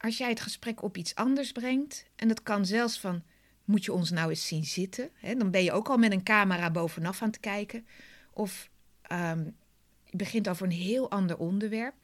als 0.00 0.18
jij 0.18 0.28
het 0.28 0.40
gesprek 0.40 0.82
op 0.82 0.96
iets 0.96 1.14
anders 1.14 1.52
brengt, 1.52 2.04
en 2.16 2.28
dat 2.28 2.42
kan 2.42 2.66
zelfs 2.66 3.00
van, 3.00 3.22
moet 3.64 3.84
je 3.84 3.92
ons 3.92 4.10
nou 4.10 4.30
eens 4.30 4.46
zien 4.46 4.64
zitten? 4.64 5.10
Dan 5.38 5.50
ben 5.50 5.64
je 5.64 5.72
ook 5.72 5.88
al 5.88 5.96
met 5.96 6.12
een 6.12 6.22
camera 6.22 6.70
bovenaf 6.70 7.22
aan 7.22 7.28
het 7.28 7.40
kijken. 7.40 7.86
Of 8.32 8.70
um, 9.12 9.56
je 10.04 10.16
begint 10.16 10.48
over 10.48 10.66
een 10.66 10.72
heel 10.72 11.10
ander 11.10 11.38
onderwerp. 11.38 11.94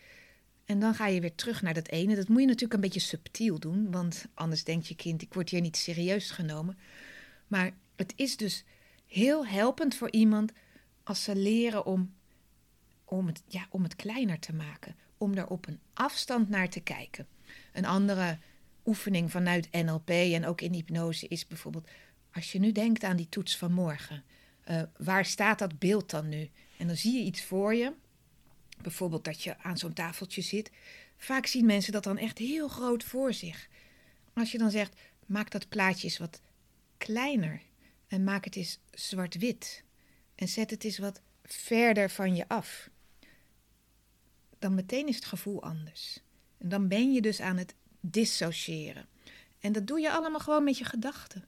En 0.65 0.79
dan 0.79 0.95
ga 0.95 1.07
je 1.07 1.21
weer 1.21 1.35
terug 1.35 1.63
naar 1.63 1.75
dat 1.75 1.89
ene. 1.89 2.15
Dat 2.15 2.29
moet 2.29 2.41
je 2.41 2.47
natuurlijk 2.47 2.75
een 2.75 2.81
beetje 2.81 3.01
subtiel 3.01 3.59
doen, 3.59 3.91
want 3.91 4.27
anders 4.35 4.65
denkt 4.65 4.87
je 4.87 4.95
kind, 4.95 5.23
ik 5.23 5.35
word 5.35 5.49
hier 5.49 5.61
niet 5.61 5.77
serieus 5.77 6.31
genomen. 6.31 6.79
Maar 7.47 7.71
het 7.97 8.13
is 8.17 8.37
dus 8.37 8.65
heel 9.07 9.47
helpend 9.47 9.95
voor 9.95 10.11
iemand 10.11 10.53
als 11.03 11.23
ze 11.23 11.37
leren 11.37 11.87
om 11.87 12.15
om 13.05 13.27
het, 13.27 13.43
ja, 13.47 13.67
om 13.71 13.83
het 13.83 13.97
kleiner 13.97 14.39
te 14.39 14.55
maken, 14.55 14.97
om 15.19 15.35
er 15.35 15.47
op 15.47 15.67
een 15.67 15.81
afstand 15.93 16.49
naar 16.49 16.69
te 16.69 16.81
kijken. 16.81 17.27
Een 17.73 17.85
andere 17.85 18.39
oefening 18.85 19.31
vanuit 19.31 19.73
NLP 19.73 20.11
en 20.11 20.47
ook 20.47 20.61
in 20.61 20.73
hypnose 20.73 21.29
is 21.29 21.47
bijvoorbeeld, 21.47 21.89
als 22.33 22.53
je 22.53 22.59
nu 22.59 22.73
denkt 22.73 23.05
aan 23.05 23.17
die 23.17 23.29
toets 23.29 23.57
van 23.57 23.73
morgen, 23.73 24.25
uh, 24.71 24.83
waar 24.97 25.25
staat 25.25 25.59
dat 25.59 25.79
beeld 25.79 26.11
dan 26.11 26.29
nu? 26.29 26.51
En 26.79 26.87
dan 26.87 26.97
zie 26.97 27.13
je 27.13 27.25
iets 27.25 27.45
voor 27.45 27.75
je, 27.75 27.93
bijvoorbeeld 28.83 29.25
dat 29.25 29.43
je 29.43 29.59
aan 29.59 29.79
zo'n 29.79 29.93
tafeltje 29.93 30.43
zit. 30.43 30.71
Vaak 31.17 31.47
zien 31.47 31.67
mensen 31.67 31.93
dat 31.93 32.05
dan 32.05 32.19
echt 32.19 32.39
heel 32.39 32.69
groot 32.69 33.05
voor 33.05 33.33
zich. 33.33 33.69
Als 34.33 34.53
je 34.53 34.59
dan 34.59 34.71
zegt, 34.71 35.01
maak 35.27 35.51
dat 35.51 35.69
plaatje 35.69 36.05
eens 36.05 36.19
wat 36.19 36.41
kleiner 36.99 37.63
en 38.09 38.25
maak 38.25 38.45
het 38.45 38.57
eens 38.57 38.79
zwart-wit 38.91 39.85
en 40.35 40.49
zet 40.49 40.71
het 40.71 40.85
eens 40.85 40.99
wat 40.99 41.21
verder 41.45 42.11
van 42.11 42.37
je 42.37 42.49
af, 42.49 42.91
dan 44.59 44.75
meteen 44.75 45.09
is 45.09 45.15
het 45.15 45.25
gevoel 45.25 45.63
anders. 45.63 46.21
En 46.65 46.71
dan 46.71 46.89
ben 46.89 47.13
je 47.13 47.21
dus 47.21 47.41
aan 47.41 47.57
het 47.57 47.75
dissociëren. 48.01 49.07
En 49.59 49.73
dat 49.73 49.87
doe 49.87 50.01
je 50.01 50.11
allemaal 50.11 50.41
gewoon 50.41 50.65
met 50.65 50.79
je 50.79 50.85
gedachten. 50.85 51.45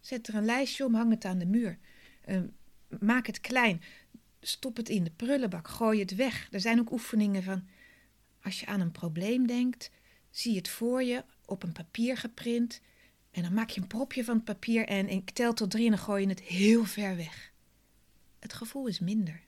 Zet 0.00 0.28
er 0.28 0.34
een 0.34 0.44
lijstje 0.44 0.84
om, 0.84 0.94
hang 0.94 1.10
het 1.10 1.24
aan 1.24 1.38
de 1.38 1.46
muur. 1.46 1.78
Uh, 2.28 2.40
maak 3.00 3.26
het 3.26 3.40
klein. 3.40 3.82
Stop 4.40 4.76
het 4.76 4.88
in 4.88 5.04
de 5.04 5.10
prullenbak. 5.10 5.68
Gooi 5.68 6.00
het 6.00 6.14
weg. 6.14 6.48
Er 6.50 6.60
zijn 6.60 6.80
ook 6.80 6.90
oefeningen 6.90 7.42
van. 7.42 7.68
Als 8.42 8.60
je 8.60 8.66
aan 8.66 8.80
een 8.80 8.92
probleem 8.92 9.46
denkt, 9.46 9.90
zie 10.30 10.56
het 10.56 10.68
voor 10.68 11.02
je 11.02 11.24
op 11.44 11.62
een 11.62 11.72
papier 11.72 12.16
geprint. 12.16 12.80
En 13.30 13.42
dan 13.42 13.52
maak 13.54 13.70
je 13.70 13.80
een 13.80 13.86
propje 13.86 14.24
van 14.24 14.36
het 14.36 14.44
papier 14.44 14.86
en 14.86 15.08
ik 15.08 15.30
tel 15.30 15.54
tot 15.54 15.70
drie 15.70 15.84
en 15.84 15.90
dan 15.90 16.00
gooi 16.00 16.22
je 16.22 16.28
het 16.28 16.42
heel 16.42 16.84
ver 16.84 17.16
weg. 17.16 17.52
Het 18.38 18.52
gevoel 18.52 18.86
is 18.86 19.00
minder. 19.00 19.42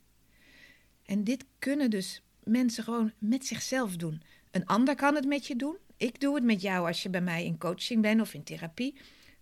En 1.02 1.24
dit 1.24 1.44
kunnen 1.58 1.90
dus 1.90 2.22
mensen 2.42 2.84
gewoon 2.84 3.12
met 3.18 3.46
zichzelf 3.46 3.96
doen. 3.96 4.22
Een 4.54 4.66
ander 4.66 4.94
kan 4.94 5.14
het 5.14 5.26
met 5.26 5.46
je 5.46 5.56
doen. 5.56 5.76
Ik 5.96 6.20
doe 6.20 6.34
het 6.34 6.44
met 6.44 6.60
jou 6.60 6.86
als 6.86 7.02
je 7.02 7.08
bij 7.08 7.20
mij 7.20 7.44
in 7.44 7.58
coaching 7.58 8.02
bent 8.02 8.20
of 8.20 8.34
in 8.34 8.42
therapie. 8.42 8.94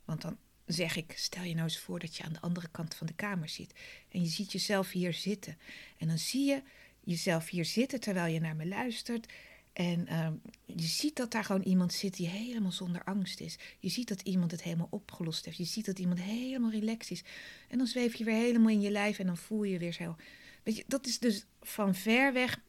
Want 0.04 0.20
dan 0.22 0.36
zeg 0.66 0.96
ik: 0.96 1.12
stel 1.16 1.42
je 1.42 1.54
nou 1.54 1.64
eens 1.64 1.78
voor 1.78 1.98
dat 1.98 2.16
je 2.16 2.22
aan 2.22 2.32
de 2.32 2.40
andere 2.40 2.68
kant 2.68 2.94
van 2.94 3.06
de 3.06 3.14
kamer 3.14 3.48
zit. 3.48 3.74
En 4.08 4.20
je 4.20 4.28
ziet 4.28 4.52
jezelf 4.52 4.90
hier 4.90 5.12
zitten. 5.12 5.58
En 5.98 6.08
dan 6.08 6.18
zie 6.18 6.44
je 6.44 6.62
jezelf 7.00 7.48
hier 7.48 7.64
zitten 7.64 8.00
terwijl 8.00 8.32
je 8.32 8.40
naar 8.40 8.56
me 8.56 8.66
luistert. 8.66 9.32
En 9.72 10.06
uh, 10.08 10.28
je 10.66 10.86
ziet 10.86 11.16
dat 11.16 11.30
daar 11.30 11.44
gewoon 11.44 11.62
iemand 11.62 11.92
zit 11.92 12.16
die 12.16 12.28
helemaal 12.28 12.72
zonder 12.72 13.04
angst 13.04 13.40
is. 13.40 13.58
Je 13.78 13.88
ziet 13.88 14.08
dat 14.08 14.20
iemand 14.20 14.50
het 14.50 14.62
helemaal 14.62 14.88
opgelost 14.90 15.44
heeft. 15.44 15.56
Je 15.56 15.64
ziet 15.64 15.86
dat 15.86 15.98
iemand 15.98 16.20
helemaal 16.20 16.70
relaxed 16.70 17.10
is. 17.10 17.24
En 17.68 17.78
dan 17.78 17.86
zweef 17.86 18.14
je 18.14 18.24
weer 18.24 18.34
helemaal 18.34 18.70
in 18.70 18.80
je 18.80 18.90
lijf 18.90 19.18
en 19.18 19.26
dan 19.26 19.36
voel 19.36 19.62
je 19.62 19.78
weer 19.78 19.92
zo. 19.92 20.16
Weet 20.62 20.76
je, 20.76 20.84
dat 20.86 21.06
is 21.06 21.18
dus 21.18 21.44
van 21.60 21.94
ver 21.94 22.32
weg. 22.32 22.60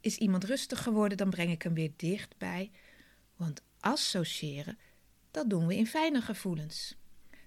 Is 0.00 0.16
iemand 0.16 0.44
rustig 0.44 0.82
geworden, 0.82 1.16
dan 1.16 1.30
breng 1.30 1.50
ik 1.50 1.62
hem 1.62 1.74
weer 1.74 1.92
dichtbij. 1.96 2.70
Want 3.36 3.62
associëren, 3.80 4.78
dat 5.30 5.50
doen 5.50 5.66
we 5.66 5.76
in 5.76 5.86
fijne 5.86 6.20
gevoelens. 6.20 6.96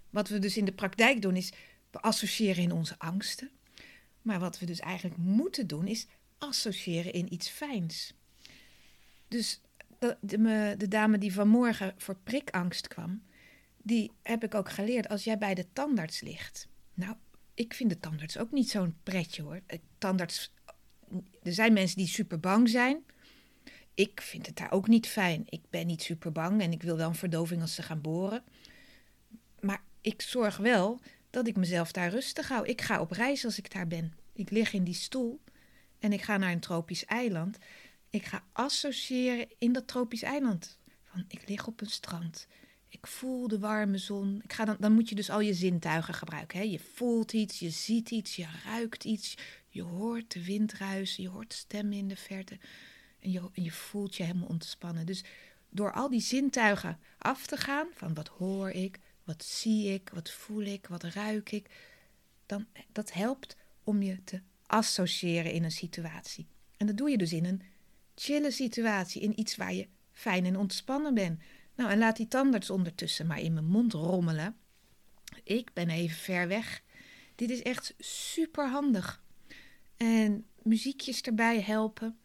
Wat 0.10 0.30
we 0.30 0.40
dus 0.40 0.58
in 0.58 0.66
de 0.66 0.74
praktijk 0.74 1.22
doen, 1.22 1.36
is 1.36 1.52
we 1.92 2.00
associëren 2.00 2.64
in 2.64 2.72
onze 2.72 3.00
angsten. 3.00 3.52
Maar 4.22 4.40
wat 4.40 4.60
we 4.60 4.66
dus 4.66 4.80
eigenlijk 4.80 5.18
moeten 5.18 5.68
doen, 5.68 5.88
is 5.88 6.08
associëren 6.38 7.14
in 7.14 7.34
iets 7.34 7.50
fijns. 7.50 8.14
Dus 9.28 9.62
de, 10.00 10.18
de, 10.22 10.76
de 10.78 10.88
dame 10.88 11.18
die 11.18 11.34
vanmorgen 11.34 11.94
voor 11.98 12.18
prikangst 12.24 12.88
kwam, 12.88 13.24
die 13.78 14.12
heb 14.22 14.44
ik 14.44 14.56
ook 14.56 14.70
geleerd. 14.70 15.10
Als 15.10 15.24
jij 15.24 15.38
bij 15.38 15.54
de 15.54 15.66
tandarts 15.74 16.22
ligt. 16.22 16.68
Nou, 16.94 17.16
ik 17.54 17.74
vind 17.74 17.90
de 17.90 18.00
tandarts 18.00 18.38
ook 18.38 18.52
niet 18.52 18.70
zo'n 18.70 18.96
pretje 19.04 19.42
hoor. 19.42 19.62
Tandarts, 19.98 20.54
er 21.44 21.54
zijn 21.54 21.74
mensen 21.74 21.98
die 21.98 22.08
super 22.08 22.40
bang 22.40 22.70
zijn. 22.70 23.04
Ik 23.94 24.22
vind 24.22 24.46
het 24.46 24.58
daar 24.58 24.72
ook 24.72 24.88
niet 24.88 25.08
fijn. 25.08 25.44
Ik 25.46 25.62
ben 25.70 25.88
niet 25.88 26.02
super 26.02 26.32
bang 26.32 26.62
en 26.62 26.72
ik 26.72 26.84
wil 26.84 26.98
wel 26.98 27.10
een 27.10 27.16
verdoving 27.16 27.62
als 27.62 27.76
ze 27.76 27.82
gaan 27.82 28.02
boren. 28.02 28.44
Maar 29.60 29.84
ik 30.02 30.22
zorg 30.22 30.58
wel 30.58 31.00
dat 31.30 31.48
ik 31.48 31.56
mezelf 31.56 31.92
daar 31.92 32.10
rustig 32.10 32.48
hou. 32.48 32.68
Ik 32.68 32.82
ga 32.82 33.02
op 33.02 33.12
reis 33.12 33.46
als 33.46 33.58
ik 33.58 33.74
daar 33.74 33.88
ben. 33.88 34.14
Ik 34.34 34.50
lig 34.50 34.74
in 34.74 34.84
die 34.84 34.94
stoel 34.94 35.40
en 36.00 36.14
ik 36.14 36.22
ga 36.22 36.38
naar 36.38 36.52
een 36.52 36.60
tropisch 36.60 37.06
eiland. 37.06 37.58
Ik 38.10 38.26
ga 38.26 38.44
associëren 38.52 39.48
in 39.58 39.74
dat 39.74 39.88
tropisch 39.88 40.22
eiland. 40.22 40.78
Van 41.04 41.26
ik 41.28 41.50
lig 41.50 41.68
op 41.68 41.82
een 41.82 41.90
strand. 41.90 42.48
Ik 42.88 43.08
voel 43.08 43.48
de 43.48 43.60
warme 43.60 43.98
zon. 43.98 44.42
Ik 44.44 44.54
ga 44.54 44.66
dan, 44.66 44.76
dan 44.80 44.94
moet 44.94 45.10
je 45.10 45.16
dus 45.16 45.30
al 45.30 45.40
je 45.40 45.54
zintuigen 45.54 46.14
gebruiken. 46.14 46.60
Hè? 46.60 46.66
Je 46.66 46.80
voelt 46.80 47.34
iets, 47.34 47.60
je 47.60 47.70
ziet 47.70 48.12
iets, 48.12 48.36
je 48.36 48.46
ruikt 48.66 49.04
iets. 49.04 49.38
Je 49.74 49.82
hoort 49.82 50.32
de 50.32 50.44
wind 50.44 50.74
ruisen, 50.74 51.24
je 51.24 51.30
hoort 51.30 51.54
stemmen 51.54 51.98
in 51.98 52.08
de 52.08 52.16
verte. 52.16 52.58
En 53.20 53.32
je, 53.32 53.50
je 53.54 53.72
voelt 53.72 54.16
je 54.16 54.24
helemaal 54.24 54.48
ontspannen. 54.48 55.06
Dus 55.06 55.24
door 55.70 55.94
al 55.94 56.10
die 56.10 56.22
zintuigen 56.22 57.00
af 57.18 57.46
te 57.46 57.58
gaan, 57.58 57.88
van 57.94 58.14
wat 58.14 58.28
hoor 58.28 58.70
ik, 58.70 59.00
wat 59.24 59.44
zie 59.44 59.94
ik, 59.94 60.10
wat 60.14 60.32
voel 60.32 60.62
ik, 60.62 60.88
wat 60.88 61.04
ruik 61.04 61.52
ik, 61.52 61.70
dan 62.46 62.68
dat 62.92 63.14
helpt 63.14 63.56
om 63.84 64.02
je 64.02 64.24
te 64.24 64.42
associëren 64.66 65.52
in 65.52 65.64
een 65.64 65.72
situatie. 65.72 66.48
En 66.78 66.88
dat 66.88 66.98
doe 66.98 67.10
je 67.10 67.18
dus 67.18 67.34
in 67.34 67.46
een 67.46 67.62
chille 68.16 68.52
situatie, 68.52 69.22
in 69.22 69.40
iets 69.40 69.56
waar 69.56 69.74
je 69.74 69.88
fijn 70.12 70.46
en 70.46 70.58
ontspannen 70.58 71.14
bent. 71.14 71.42
Nou, 71.76 71.92
en 71.92 71.98
laat 71.98 72.18
die 72.18 72.28
tandarts 72.28 72.70
ondertussen 72.70 73.28
maar 73.28 73.40
in 73.40 73.54
mijn 73.54 73.66
mond 73.66 73.94
rommelen. 73.94 74.56
Ik 75.44 75.74
ben 75.74 75.90
even 75.90 76.18
ver 76.18 76.48
weg. 76.48 76.82
Dit 77.36 77.50
is 77.50 77.62
echt 77.62 77.94
super 78.00 78.70
handig. 78.70 79.23
En 80.04 80.46
muziekjes 80.62 81.22
erbij 81.22 81.62
helpen. 81.62 82.18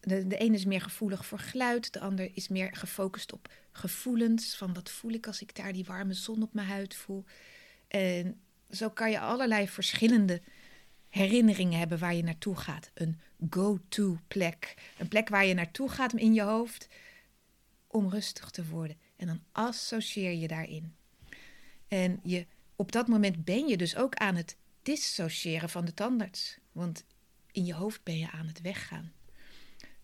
De, 0.00 0.26
de 0.26 0.36
ene 0.36 0.54
is 0.54 0.64
meer 0.64 0.80
gevoelig 0.80 1.26
voor 1.26 1.38
geluid, 1.38 1.92
de 1.92 2.00
ander 2.00 2.30
is 2.34 2.48
meer 2.48 2.76
gefocust 2.76 3.32
op 3.32 3.52
gevoelens. 3.72 4.56
Van 4.56 4.74
wat 4.74 4.90
voel 4.90 5.10
ik 5.10 5.26
als 5.26 5.40
ik 5.40 5.54
daar 5.54 5.72
die 5.72 5.84
warme 5.84 6.14
zon 6.14 6.42
op 6.42 6.54
mijn 6.54 6.66
huid 6.66 6.94
voel. 6.94 7.24
En 7.88 8.40
zo 8.70 8.90
kan 8.90 9.10
je 9.10 9.20
allerlei 9.20 9.68
verschillende 9.68 10.42
herinneringen 11.08 11.78
hebben 11.78 11.98
waar 11.98 12.14
je 12.14 12.22
naartoe 12.22 12.56
gaat. 12.56 12.90
Een 12.94 13.20
go-to 13.50 14.18
plek. 14.28 14.74
Een 14.98 15.08
plek 15.08 15.28
waar 15.28 15.46
je 15.46 15.54
naartoe 15.54 15.88
gaat 15.88 16.12
in 16.12 16.34
je 16.34 16.42
hoofd 16.42 16.88
om 17.86 18.08
rustig 18.08 18.50
te 18.50 18.66
worden. 18.66 18.96
En 19.16 19.26
dan 19.26 19.42
associeer 19.52 20.32
je 20.32 20.48
daarin. 20.48 20.94
En 21.88 22.20
je, 22.22 22.46
op 22.76 22.92
dat 22.92 23.08
moment 23.08 23.44
ben 23.44 23.68
je 23.68 23.76
dus 23.76 23.96
ook 23.96 24.14
aan 24.14 24.36
het 24.36 24.56
dissociëren 24.82 25.68
van 25.68 25.84
de 25.84 25.94
tandarts. 25.94 26.58
Want 26.72 27.04
in 27.52 27.64
je 27.64 27.74
hoofd 27.74 28.02
ben 28.02 28.18
je 28.18 28.30
aan 28.30 28.46
het 28.46 28.60
weggaan. 28.60 29.12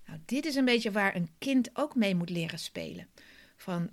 Nou, 0.07 0.21
dit 0.25 0.45
is 0.45 0.55
een 0.55 0.65
beetje 0.65 0.91
waar 0.91 1.17
een 1.17 1.31
kind 1.39 1.71
ook 1.73 1.95
mee 1.95 2.15
moet 2.15 2.31
leren 2.31 2.59
spelen. 2.59 3.09
Van 3.57 3.91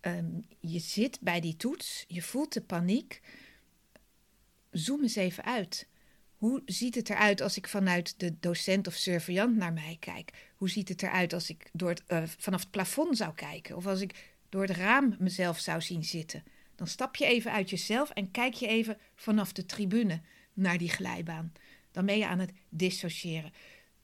ehm, 0.00 0.40
je 0.60 0.78
zit 0.78 1.20
bij 1.20 1.40
die 1.40 1.56
toets, 1.56 2.04
je 2.08 2.22
voelt 2.22 2.52
de 2.52 2.60
paniek. 2.60 3.20
Zoom 4.70 5.02
eens 5.02 5.16
even 5.16 5.44
uit. 5.44 5.88
Hoe 6.34 6.62
ziet 6.66 6.94
het 6.94 7.10
eruit 7.10 7.40
als 7.40 7.56
ik 7.56 7.68
vanuit 7.68 8.14
de 8.20 8.38
docent 8.40 8.86
of 8.86 8.94
surveillant 8.94 9.56
naar 9.56 9.72
mij 9.72 9.96
kijk? 10.00 10.52
Hoe 10.56 10.70
ziet 10.70 10.88
het 10.88 11.02
eruit 11.02 11.32
als 11.32 11.50
ik 11.50 11.68
door 11.72 11.94
uh, 12.08 12.22
vanaf 12.38 12.60
het 12.60 12.70
plafond 12.70 13.16
zou 13.16 13.34
kijken? 13.34 13.76
Of 13.76 13.86
als 13.86 14.00
ik 14.00 14.32
door 14.48 14.62
het 14.62 14.76
raam 14.76 15.16
mezelf 15.18 15.58
zou 15.58 15.80
zien 15.80 16.04
zitten? 16.04 16.44
Dan 16.74 16.86
stap 16.86 17.16
je 17.16 17.24
even 17.24 17.52
uit 17.52 17.70
jezelf 17.70 18.10
en 18.10 18.30
kijk 18.30 18.54
je 18.54 18.66
even 18.66 18.98
vanaf 19.14 19.52
de 19.52 19.66
tribune 19.66 20.20
naar 20.52 20.78
die 20.78 20.90
glijbaan. 20.90 21.52
Dan 21.94 22.06
ben 22.06 22.18
je 22.18 22.26
aan 22.26 22.38
het 22.38 22.52
dissociëren. 22.68 23.52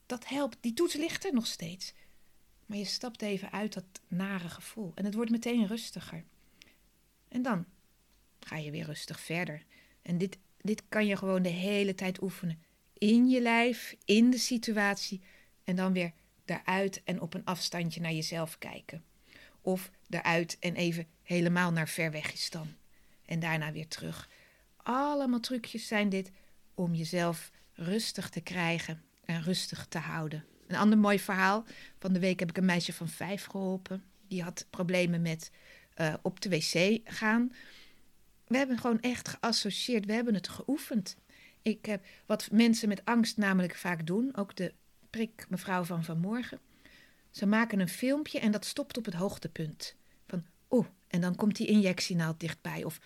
Dat 0.07 0.29
helpt. 0.29 0.57
Die 0.61 0.73
toets 0.73 0.95
ligt 0.95 1.25
er 1.25 1.33
nog 1.33 1.47
steeds. 1.47 1.95
Maar 2.67 2.79
je 2.79 2.85
stapt 2.85 3.23
even 3.23 3.53
uit 3.53 3.73
dat 3.73 3.85
nare 4.09 4.49
gevoel 4.49 4.93
en 4.95 5.05
het 5.05 5.15
wordt 5.15 5.31
meteen 5.31 5.67
rustiger. 5.67 6.25
En 7.29 7.43
dan 7.43 7.65
ga 8.41 8.57
je 8.57 8.71
weer 8.71 8.85
rustig 8.85 9.21
verder. 9.21 9.65
En 10.03 10.19
dit 10.19 10.39
dit 10.63 10.83
kan 10.89 11.07
je 11.07 11.17
gewoon 11.17 11.43
de 11.43 11.49
hele 11.49 11.95
tijd 11.95 12.23
oefenen. 12.23 12.63
In 12.99 13.29
je 13.29 13.41
lijf, 13.41 13.97
in 14.05 14.31
de 14.31 14.39
situatie 14.39 15.21
en 15.65 15.77
dan 15.77 15.93
weer 15.93 16.13
daaruit 16.45 17.03
en 17.05 17.21
op 17.21 17.35
een 17.35 17.45
afstandje 17.45 18.01
naar 18.01 18.13
jezelf 18.13 18.59
kijken. 18.59 19.05
Of 19.61 19.91
eruit 20.09 20.57
en 20.61 20.75
even 20.75 21.07
helemaal 21.23 21.73
naar 21.73 21.89
ver 21.89 22.11
weg 22.11 22.33
is 22.33 22.51
dan. 22.51 22.75
En 23.25 23.41
daarna 23.41 23.73
weer 23.73 23.89
terug. 23.89 24.29
Allemaal 24.77 25.41
trucjes 25.41 25.87
zijn 25.87 26.09
dit 26.09 26.31
om 26.75 26.95
jezelf 26.95 27.51
rustig 27.75 28.29
te 28.29 28.41
krijgen 28.41 29.03
en 29.25 29.43
rustig 29.43 29.87
te 29.87 29.99
houden. 29.99 30.45
Een 30.67 30.77
ander 30.77 30.99
mooi 30.99 31.19
verhaal. 31.19 31.65
Van 31.99 32.13
de 32.13 32.19
week 32.19 32.41
heb 32.41 32.49
ik 32.49 32.57
een 32.57 32.65
meisje 32.65 32.93
van 32.93 33.09
vijf 33.09 33.45
geholpen. 33.45 34.05
Die 34.29 34.43
had 34.43 34.67
problemen 34.71 35.23
met 35.23 35.51
uh, 35.97 36.15
op 36.23 36.41
de 36.41 36.49
wc 36.49 37.01
gaan 37.05 37.53
we 38.51 38.57
hebben 38.57 38.79
gewoon 38.79 39.01
echt 39.01 39.29
geassocieerd, 39.29 40.07
we 40.07 40.13
hebben 40.13 40.35
het 40.35 40.49
geoefend. 40.49 41.17
Ik 41.63 41.87
heb 41.87 42.05
wat 42.27 42.49
mensen 42.51 42.89
met 42.89 43.05
angst 43.05 43.37
namelijk 43.37 43.75
vaak 43.75 44.07
doen, 44.07 44.37
ook 44.37 44.57
de 44.57 44.75
prik 45.11 45.47
mevrouw 45.49 45.85
van 45.85 46.05
vanmorgen. 46.05 46.59
Ze 47.31 47.47
maken 47.47 47.81
een 47.81 47.89
filmpje 47.89 48.39
en 48.39 48.53
dat 48.53 48.65
stopt 48.65 48.97
op 48.97 49.05
het 49.05 49.15
hoogtepunt. 49.15 49.97
Van 50.27 50.45
oeh, 50.71 50.87
en 51.09 51.21
dan 51.21 51.35
komt 51.35 51.57
die 51.57 51.67
injectienaald 51.67 52.41
dichtbij. 52.41 52.85
Of 52.85 53.01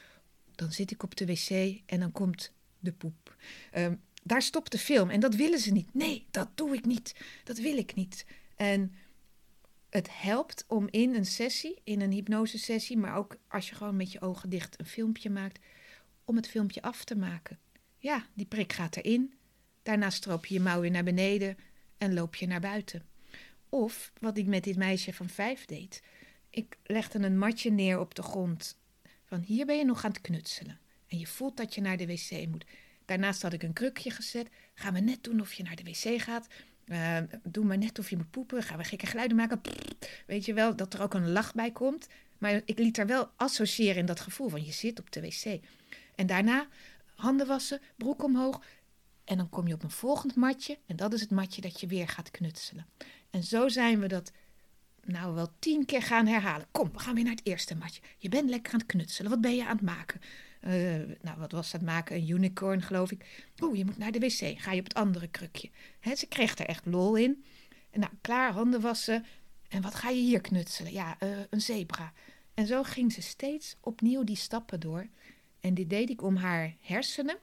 dan 0.54 0.72
zit 0.72 0.90
ik 0.90 1.02
op 1.02 1.16
de 1.16 1.26
wc 1.26 1.80
en 1.86 2.00
dan 2.00 2.12
komt 2.12 2.52
de 2.78 2.92
poep. 2.92 3.36
Um, 3.74 4.00
daar 4.26 4.42
stopt 4.42 4.72
de 4.72 4.78
film 4.78 5.10
en 5.10 5.20
dat 5.20 5.34
willen 5.34 5.58
ze 5.58 5.72
niet. 5.72 5.94
Nee, 5.94 6.26
dat 6.30 6.48
doe 6.54 6.74
ik 6.74 6.84
niet. 6.84 7.14
Dat 7.44 7.58
wil 7.58 7.76
ik 7.76 7.94
niet. 7.94 8.26
En 8.56 8.92
het 9.90 10.08
helpt 10.10 10.64
om 10.68 10.88
in 10.90 11.14
een 11.14 11.26
sessie, 11.26 11.80
in 11.84 12.00
een 12.00 12.12
hypnosesessie, 12.12 12.96
maar 12.96 13.16
ook 13.16 13.36
als 13.48 13.68
je 13.68 13.74
gewoon 13.74 13.96
met 13.96 14.12
je 14.12 14.20
ogen 14.20 14.50
dicht 14.50 14.80
een 14.80 14.86
filmpje 14.86 15.30
maakt, 15.30 15.58
om 16.24 16.36
het 16.36 16.48
filmpje 16.48 16.82
af 16.82 17.04
te 17.04 17.16
maken. 17.16 17.58
Ja, 17.98 18.26
die 18.34 18.46
prik 18.46 18.72
gaat 18.72 18.96
erin. 18.96 19.34
Daarna 19.82 20.10
stroop 20.10 20.46
je 20.46 20.54
je 20.54 20.60
mouw 20.60 20.80
weer 20.80 20.90
naar 20.90 21.04
beneden 21.04 21.56
en 21.98 22.14
loop 22.14 22.34
je 22.34 22.46
naar 22.46 22.60
buiten. 22.60 23.06
Of 23.68 24.12
wat 24.20 24.38
ik 24.38 24.46
met 24.46 24.64
dit 24.64 24.76
meisje 24.76 25.12
van 25.12 25.28
vijf 25.28 25.64
deed. 25.64 26.02
Ik 26.50 26.78
legde 26.82 27.18
een 27.18 27.38
matje 27.38 27.70
neer 27.70 27.98
op 27.98 28.14
de 28.14 28.22
grond. 28.22 28.78
Van 29.24 29.40
hier 29.40 29.66
ben 29.66 29.76
je 29.76 29.84
nog 29.84 30.04
aan 30.04 30.10
het 30.10 30.20
knutselen. 30.20 30.78
En 31.06 31.18
je 31.18 31.26
voelt 31.26 31.56
dat 31.56 31.74
je 31.74 31.80
naar 31.80 31.96
de 31.96 32.06
wc 32.06 32.46
moet. 32.48 32.64
Daarnaast 33.04 33.42
had 33.42 33.52
ik 33.52 33.62
een 33.62 33.72
krukje 33.72 34.10
gezet. 34.10 34.48
Ga 34.74 34.90
maar 34.90 35.02
net 35.02 35.24
doen 35.24 35.40
of 35.40 35.52
je 35.52 35.62
naar 35.62 35.76
de 35.76 35.82
wc 35.82 36.22
gaat. 36.22 36.46
Uh, 36.86 37.18
doe 37.42 37.64
maar 37.64 37.78
net 37.78 37.98
of 37.98 38.10
je 38.10 38.16
moet 38.16 38.30
poepen. 38.30 38.62
Gaan 38.62 38.78
we 38.78 38.84
gekke 38.84 39.06
geluiden 39.06 39.36
maken. 39.36 39.60
weet 40.26 40.44
je 40.44 40.54
wel, 40.54 40.76
dat 40.76 40.94
er 40.94 41.02
ook 41.02 41.14
een 41.14 41.32
lach 41.32 41.54
bij 41.54 41.70
komt. 41.70 42.06
Maar 42.38 42.62
ik 42.64 42.78
liet 42.78 42.98
er 42.98 43.06
wel 43.06 43.30
associëren 43.36 43.96
in 43.96 44.06
dat 44.06 44.20
gevoel 44.20 44.48
van 44.48 44.64
je 44.64 44.72
zit 44.72 45.00
op 45.00 45.12
de 45.12 45.20
wc. 45.20 45.60
En 46.14 46.26
daarna 46.26 46.66
handen 47.14 47.46
wassen, 47.46 47.80
broek 47.96 48.22
omhoog. 48.22 48.62
En 49.24 49.36
dan 49.36 49.48
kom 49.48 49.66
je 49.66 49.74
op 49.74 49.82
een 49.82 49.90
volgend 49.90 50.34
matje. 50.34 50.78
En 50.86 50.96
dat 50.96 51.12
is 51.12 51.20
het 51.20 51.30
matje 51.30 51.60
dat 51.60 51.80
je 51.80 51.86
weer 51.86 52.08
gaat 52.08 52.30
knutselen. 52.30 52.86
En 53.30 53.42
zo 53.42 53.68
zijn 53.68 54.00
we 54.00 54.06
dat 54.06 54.32
nou 55.04 55.34
wel 55.34 55.52
tien 55.58 55.84
keer 55.84 56.02
gaan 56.02 56.26
herhalen. 56.26 56.66
Kom, 56.70 56.92
we 56.92 56.98
gaan 56.98 57.14
weer 57.14 57.24
naar 57.24 57.34
het 57.34 57.46
eerste 57.46 57.76
matje. 57.76 58.00
Je 58.18 58.28
bent 58.28 58.48
lekker 58.48 58.72
aan 58.72 58.78
het 58.78 58.88
knutselen. 58.88 59.30
Wat 59.30 59.40
ben 59.40 59.54
je 59.54 59.64
aan 59.64 59.76
het 59.76 59.84
maken? 59.84 60.20
Uh, 60.66 61.16
nou, 61.20 61.38
wat 61.38 61.52
was 61.52 61.70
dat 61.70 61.80
maken? 61.80 62.16
Een 62.16 62.28
unicorn, 62.28 62.82
geloof 62.82 63.10
ik. 63.10 63.44
Oeh, 63.60 63.76
je 63.76 63.84
moet 63.84 63.98
naar 63.98 64.12
de 64.12 64.18
wc. 64.18 64.60
Ga 64.60 64.72
je 64.72 64.78
op 64.78 64.84
het 64.84 64.94
andere 64.94 65.28
krukje. 65.28 65.70
Ze 66.16 66.26
kreeg 66.26 66.58
er 66.58 66.66
echt 66.66 66.86
lol 66.86 67.16
in. 67.16 67.44
En 67.90 68.00
nou, 68.00 68.12
klaar, 68.20 68.52
handen 68.52 68.80
wassen. 68.80 69.24
En 69.68 69.82
wat 69.82 69.94
ga 69.94 70.08
je 70.08 70.20
hier 70.20 70.40
knutselen? 70.40 70.92
Ja, 70.92 71.16
uh, 71.22 71.38
een 71.50 71.60
zebra. 71.60 72.12
En 72.54 72.66
zo 72.66 72.82
ging 72.82 73.12
ze 73.12 73.22
steeds 73.22 73.76
opnieuw 73.80 74.24
die 74.24 74.36
stappen 74.36 74.80
door. 74.80 75.06
En 75.60 75.74
dit 75.74 75.90
deed 75.90 76.10
ik 76.10 76.22
om 76.22 76.36
haar 76.36 76.74
hersenen, 76.80 77.38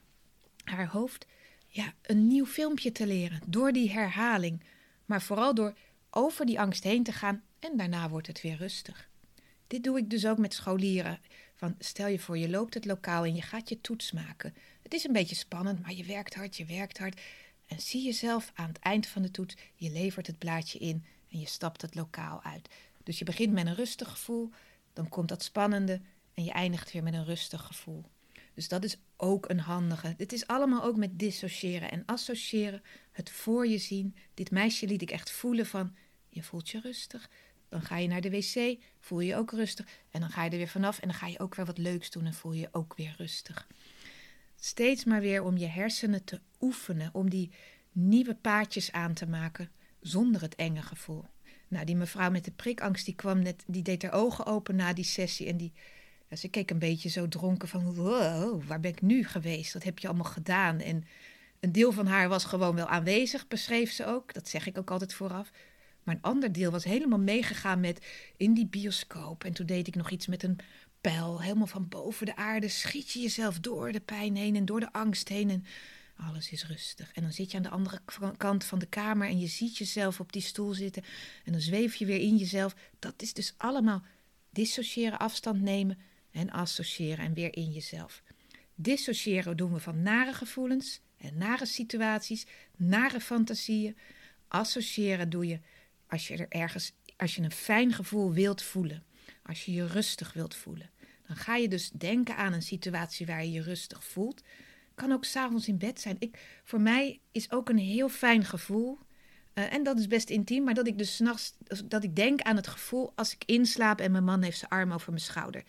haar 0.64 0.88
hoofd, 0.88 1.26
ja, 1.68 1.94
een 2.02 2.28
nieuw 2.28 2.46
filmpje 2.46 2.92
te 2.92 3.08
leren. 3.08 3.42
Door 3.48 3.72
die 3.72 3.92
herhaling. 3.92 4.64
Maar 5.06 5.22
vooral 5.22 5.54
door 5.54 5.78
over 6.10 6.46
die 6.46 6.60
angst 6.60 6.84
heen 6.84 7.04
te 7.04 7.12
gaan 7.12 7.44
en 7.60 7.78
daarna 7.78 8.10
wordt 8.10 8.28
het 8.28 8.42
weer 8.42 8.58
rustig. 8.58 9.10
Dit 9.68 9.84
doe 9.84 9.98
ik 9.98 10.10
dus 10.10 10.26
ook 10.26 10.38
met 10.38 10.54
scholieren. 10.54 11.20
Van 11.62 11.76
stel 11.80 12.08
je 12.08 12.20
voor, 12.20 12.38
je 12.38 12.50
loopt 12.50 12.74
het 12.74 12.86
lokaal 12.86 13.26
en 13.26 13.36
je 13.36 13.42
gaat 13.42 13.70
je 13.70 13.82
toets 13.82 14.12
maken. 14.12 14.54
Het 14.82 14.94
is 14.94 15.04
een 15.04 15.14
beetje 15.14 15.36
spannend, 15.36 15.82
maar 15.82 15.94
je 15.94 16.04
werkt 16.04 16.36
hard, 16.36 16.58
je 16.58 16.66
werkt 16.66 16.98
hard. 16.98 17.22
En 17.66 17.82
zie 17.82 18.04
jezelf 18.04 18.52
aan 18.56 18.68
het 18.68 18.80
eind 18.80 19.08
van 19.08 19.22
de 19.22 19.32
toets, 19.32 19.56
je 19.76 19.92
levert 19.92 20.28
het 20.28 20.38
blaadje 20.38 20.80
in 20.80 21.06
en 21.30 21.40
je 21.40 21.46
stapt 21.46 21.82
het 21.82 21.96
lokaal 21.96 22.44
uit. 22.44 22.70
Dus 23.04 23.20
je 23.20 23.26
begint 23.26 23.54
met 23.54 23.66
een 23.66 23.76
rustig 23.76 24.10
gevoel, 24.10 24.50
dan 24.94 25.10
komt 25.10 25.30
dat 25.30 25.44
spannende 25.44 26.02
en 26.34 26.44
je 26.44 26.52
eindigt 26.52 26.92
weer 26.92 27.04
met 27.04 27.14
een 27.14 27.26
rustig 27.26 27.62
gevoel. 27.62 28.06
Dus 28.54 28.68
dat 28.68 28.84
is 28.84 28.98
ook 29.18 29.50
een 29.50 29.60
handige. 29.60 30.14
Dit 30.18 30.34
is 30.34 30.48
allemaal 30.48 30.84
ook 30.84 30.96
met 30.96 31.20
dissociëren 31.20 31.92
en 31.92 32.06
associëren, 32.06 32.84
het 33.12 33.30
voor 33.30 33.68
je 33.68 33.78
zien. 33.78 34.16
Dit 34.34 34.52
meisje 34.52 34.88
liet 34.88 35.02
ik 35.02 35.12
echt 35.12 35.32
voelen 35.32 35.66
van, 35.66 35.96
je 36.30 36.44
voelt 36.44 36.70
je 36.70 36.80
rustig. 36.80 37.30
Dan 37.72 37.82
ga 37.82 37.98
je 37.98 38.08
naar 38.08 38.22
de 38.22 38.30
wc, 38.30 38.78
voel 39.00 39.20
je 39.20 39.28
je 39.28 39.36
ook 39.36 39.52
rustig. 39.52 39.86
En 40.10 40.20
dan 40.20 40.30
ga 40.30 40.44
je 40.44 40.50
er 40.50 40.58
weer 40.58 40.68
vanaf 40.68 41.00
en 41.00 41.08
dan 41.08 41.18
ga 41.18 41.28
je 41.28 41.40
ook 41.40 41.56
weer 41.56 41.66
wat 41.66 41.78
leuks 41.78 42.10
doen 42.10 42.26
en 42.26 42.34
voel 42.34 42.52
je 42.52 42.60
je 42.60 42.70
ook 42.72 42.94
weer 42.96 43.16
rustig. 43.18 43.68
Steeds 44.60 45.04
maar 45.04 45.22
weer 45.22 45.44
om 45.44 45.58
je 45.58 45.66
hersenen 45.66 46.24
te 46.24 46.40
oefenen, 46.60 47.10
om 47.14 47.30
die 47.30 47.52
nieuwe 47.92 48.36
paadjes 48.36 48.92
aan 48.92 49.14
te 49.14 49.28
maken 49.28 49.70
zonder 50.00 50.42
het 50.42 50.56
enge 50.56 50.82
gevoel. 50.82 51.26
Nou, 51.68 51.86
die 51.86 51.96
mevrouw 51.96 52.32
met 52.32 52.46
de 52.46 52.52
prikangst, 52.52 53.06
die 53.06 53.16
kwam 53.16 53.42
net, 53.42 53.64
die 53.68 53.84
deed 53.84 54.02
haar 54.02 54.14
ogen 54.14 54.46
open 54.46 54.76
na 54.76 54.94
die 54.94 55.04
sessie 55.04 55.48
en 55.48 55.58
die, 55.58 55.74
ze 56.32 56.48
keek 56.48 56.70
een 56.72 56.80
beetje 56.80 57.10
zo 57.10 57.28
dronken 57.28 57.68
van, 57.68 57.94
wow, 57.94 58.64
waar 58.64 58.80
ben 58.80 58.92
ik 58.92 59.02
nu 59.02 59.24
geweest? 59.24 59.74
Wat 59.74 59.84
heb 59.84 60.00
je 60.00 60.08
allemaal 60.08 60.32
gedaan? 60.32 60.80
En 60.80 61.04
een 61.60 61.72
deel 61.72 61.92
van 61.92 62.08
haar 62.08 62.30
was 62.30 62.46
gewoon 62.46 62.76
wel 62.76 62.88
aanwezig, 62.88 63.48
beschreef 63.48 63.92
ze 63.92 64.06
ook. 64.06 64.34
Dat 64.34 64.48
zeg 64.48 64.68
ik 64.68 64.78
ook 64.78 64.92
altijd 64.92 65.14
vooraf. 65.14 65.52
Maar 66.04 66.16
een 66.16 66.22
ander 66.22 66.52
deel 66.52 66.72
was 66.72 66.84
helemaal 66.84 67.20
meegegaan 67.20 67.80
met 67.80 68.06
in 68.38 68.54
die 68.54 68.68
bioscoop. 68.68 69.44
En 69.44 69.54
toen 69.54 69.66
deed 69.66 69.88
ik 69.88 69.96
nog 69.96 70.10
iets 70.10 70.28
met 70.28 70.44
een 70.44 70.60
pijl, 71.02 71.42
helemaal 71.42 71.68
van 71.68 71.88
boven 71.88 72.26
de 72.26 72.36
aarde. 72.36 72.68
Schiet 72.68 73.12
je 73.12 73.20
jezelf 73.20 73.60
door 73.60 73.92
de 73.92 74.00
pijn 74.00 74.36
heen 74.36 74.56
en 74.56 74.66
door 74.66 74.80
de 74.80 74.94
angst 74.94 75.28
heen. 75.28 75.50
En 75.50 75.66
alles 76.16 76.52
is 76.52 76.68
rustig. 76.68 77.12
En 77.14 77.22
dan 77.22 77.32
zit 77.32 77.52
je 77.52 77.58
aan 77.58 77.64
de 77.64 77.70
andere 77.70 78.02
kant 78.38 78.64
van 78.64 78.80
de 78.80 78.86
kamer 78.86 79.28
en 79.28 79.40
je 79.40 79.48
ziet 79.48 79.78
jezelf 79.78 80.20
op 80.20 80.32
die 80.32 80.42
stoel 80.42 80.74
zitten. 80.74 81.04
En 81.46 81.52
dan 81.52 81.62
zweef 81.62 81.96
je 81.96 82.06
weer 82.06 82.20
in 82.20 82.38
jezelf. 82.38 82.76
Dat 83.00 83.22
is 83.22 83.34
dus 83.34 83.54
allemaal 83.58 84.04
dissociëren, 84.50 85.20
afstand 85.20 85.62
nemen 85.62 86.00
en 86.32 86.50
associëren 86.50 87.26
en 87.26 87.34
weer 87.34 87.56
in 87.56 87.72
jezelf. 87.72 88.24
Dissociëren 88.76 89.58
doen 89.58 89.74
we 89.74 89.80
van 89.80 90.02
nare 90.02 90.34
gevoelens 90.34 91.02
en 91.18 91.38
nare 91.38 91.66
situaties, 91.66 92.46
nare 92.78 93.20
fantasieën. 93.20 93.98
Associëren 94.48 95.30
doe 95.30 95.48
je 95.48 95.60
als 96.12 96.28
je 96.28 96.38
er 96.38 96.46
ergens, 96.50 96.94
als 97.18 97.36
je 97.36 97.42
een 97.42 97.52
fijn 97.52 97.94
gevoel 97.94 98.34
wilt 98.34 98.62
voelen, 98.62 99.04
als 99.44 99.66
je 99.66 99.72
je 99.72 99.88
rustig 99.88 100.34
wilt 100.34 100.56
voelen. 100.56 100.90
Dan 101.28 101.36
ga 101.36 101.56
je 101.56 101.68
dus 101.68 101.90
denken 101.90 102.36
aan 102.36 102.54
een 102.54 102.62
situatie 102.62 103.26
waar 103.26 103.44
je 103.44 103.52
je 103.52 103.62
rustig 103.62 104.04
voelt. 104.04 104.42
Kan 104.96 105.12
ook 105.12 105.26
s'avonds 105.26 105.68
in 105.68 105.78
bed 105.78 106.02
zijn. 106.02 106.16
Ik, 106.20 106.62
voor 106.64 106.82
mij 106.82 107.20
is 107.32 107.52
ook 107.52 107.70
een 107.70 107.78
heel 107.78 108.10
fijn 108.10 108.46
gevoel. 108.46 109.00
Uh, 109.54 109.74
en 109.74 109.84
dat 109.84 110.00
is 110.00 110.08
best 110.08 110.30
intiem, 110.30 110.64
maar 110.64 110.74
dat 110.74 110.88
ik 110.88 110.98
dus 110.98 111.16
s'nachts, 111.16 111.56
dat 111.86 112.04
ik 112.04 112.16
denk 112.16 112.42
aan 112.42 112.56
het 112.56 112.68
gevoel 112.68 113.12
als 113.16 113.34
ik 113.34 113.44
inslaap 113.46 114.00
en 114.00 114.12
mijn 114.12 114.24
man 114.24 114.42
heeft 114.42 114.58
zijn 114.58 114.72
arm 114.72 114.92
over 114.92 115.10
mijn 115.10 115.24
schouder. 115.24 115.64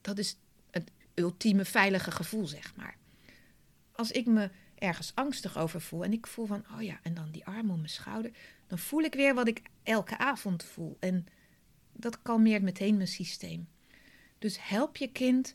Dat 0.00 0.18
is 0.18 0.36
het 0.70 0.90
ultieme 1.14 1.64
veilige 1.64 2.10
gevoel, 2.10 2.46
zeg 2.46 2.76
maar. 2.76 2.96
Als 3.92 4.10
ik 4.10 4.26
me 4.26 4.50
ergens 4.78 5.12
angstig 5.14 5.58
over 5.58 5.80
voel 5.80 6.04
en 6.04 6.12
ik 6.12 6.26
voel 6.26 6.46
van, 6.46 6.64
oh 6.74 6.82
ja, 6.82 6.98
en 7.02 7.14
dan 7.14 7.30
die 7.30 7.46
arm 7.46 7.70
om 7.70 7.76
mijn 7.76 7.88
schouder, 7.88 8.30
dan 8.66 8.78
voel 8.78 9.02
ik 9.02 9.14
weer 9.14 9.34
wat 9.34 9.48
ik 9.48 9.62
elke 9.82 10.18
avond 10.18 10.64
voel. 10.64 10.96
En 11.00 11.26
dat 11.92 12.22
kalmeert 12.22 12.62
meteen 12.62 12.96
mijn 12.96 13.08
systeem. 13.08 13.68
Dus 14.38 14.68
help 14.68 14.96
je 14.96 15.12
kind, 15.12 15.54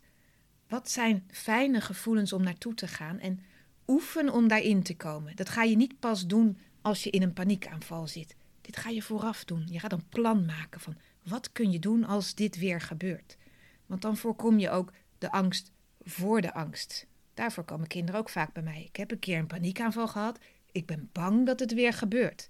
wat 0.68 0.90
zijn 0.90 1.28
fijne 1.32 1.82
gevoelens 1.82 2.34
om 2.34 2.44
naartoe 2.44 2.74
te 2.74 2.88
gaan 2.88 3.20
en 3.20 3.40
oefen 3.88 4.30
om 4.34 4.48
daarin 4.48 4.84
te 4.84 4.96
komen. 4.96 5.36
Dat 5.36 5.50
ga 5.50 5.64
je 5.64 5.76
niet 5.76 6.00
pas 6.00 6.28
doen 6.28 6.58
als 6.82 7.04
je 7.04 7.10
in 7.10 7.22
een 7.22 7.34
paniekaanval 7.34 8.08
zit. 8.08 8.36
Dit 8.62 8.78
ga 8.78 8.90
je 8.90 9.02
vooraf 9.02 9.44
doen. 9.44 9.68
Je 9.70 9.80
gaat 9.80 9.92
een 9.92 10.10
plan 10.10 10.46
maken 10.46 10.80
van 10.80 10.98
wat 11.24 11.52
kun 11.52 11.72
je 11.72 11.80
doen 11.80 12.04
als 12.04 12.36
dit 12.36 12.58
weer 12.58 12.82
gebeurt. 12.82 13.38
Want 13.86 14.02
dan 14.02 14.18
voorkom 14.18 14.60
je 14.60 14.70
ook 14.70 14.94
de 15.18 15.32
angst 15.32 15.72
voor 16.00 16.42
de 16.42 16.54
angst. 16.54 17.08
Daarvoor 17.42 17.64
komen 17.64 17.88
kinderen 17.88 18.20
ook 18.20 18.30
vaak 18.30 18.54
bij 18.54 18.64
mij. 18.64 18.84
Ik 18.84 18.96
heb 18.96 19.12
een 19.12 19.20
keer 19.20 19.38
een 19.38 19.48
paniekaanval 19.48 20.08
gehad. 20.08 20.40
Ik 20.72 20.86
ben 20.86 21.10
bang 21.12 21.46
dat 21.46 21.60
het 21.60 21.74
weer 21.74 21.94
gebeurt. 21.94 22.50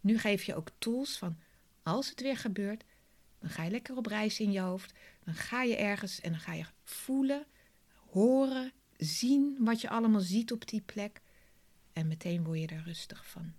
Nu 0.00 0.18
geef 0.18 0.42
je 0.42 0.54
ook 0.54 0.68
tools 0.78 1.18
van 1.18 1.36
als 1.82 2.08
het 2.08 2.20
weer 2.20 2.36
gebeurt, 2.36 2.84
dan 3.38 3.50
ga 3.50 3.62
je 3.62 3.70
lekker 3.70 3.96
op 3.96 4.06
reis 4.06 4.40
in 4.40 4.52
je 4.52 4.60
hoofd. 4.60 4.92
Dan 5.24 5.34
ga 5.34 5.62
je 5.62 5.76
ergens 5.76 6.20
en 6.20 6.30
dan 6.30 6.40
ga 6.40 6.52
je 6.52 6.64
voelen, 6.84 7.46
horen, 8.10 8.72
zien 8.96 9.56
wat 9.58 9.80
je 9.80 9.88
allemaal 9.88 10.20
ziet 10.20 10.52
op 10.52 10.68
die 10.68 10.80
plek. 10.80 11.20
En 11.92 12.06
meteen 12.06 12.44
word 12.44 12.58
je 12.58 12.66
er 12.66 12.82
rustig 12.84 13.26
van. 13.26 13.52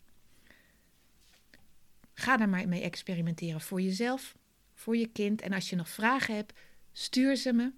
Ga 2.14 2.38
daar 2.38 2.50
maar 2.50 2.68
mee 2.68 2.82
experimenteren 2.82 3.62
voor 3.62 3.82
jezelf, 3.82 4.38
voor 4.74 4.98
je 4.98 5.08
kind. 5.08 5.42
En 5.42 5.54
als 5.54 5.70
je 5.70 5.76
nog 5.76 5.90
vragen 5.90 6.36
hebt, 6.36 6.54
stuur 6.92 7.36
ze 7.36 7.54
me. 7.54 7.72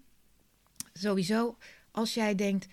Sowieso, 0.93 1.57
als 1.97 2.13
jij 2.13 2.35
denkt, 2.35 2.67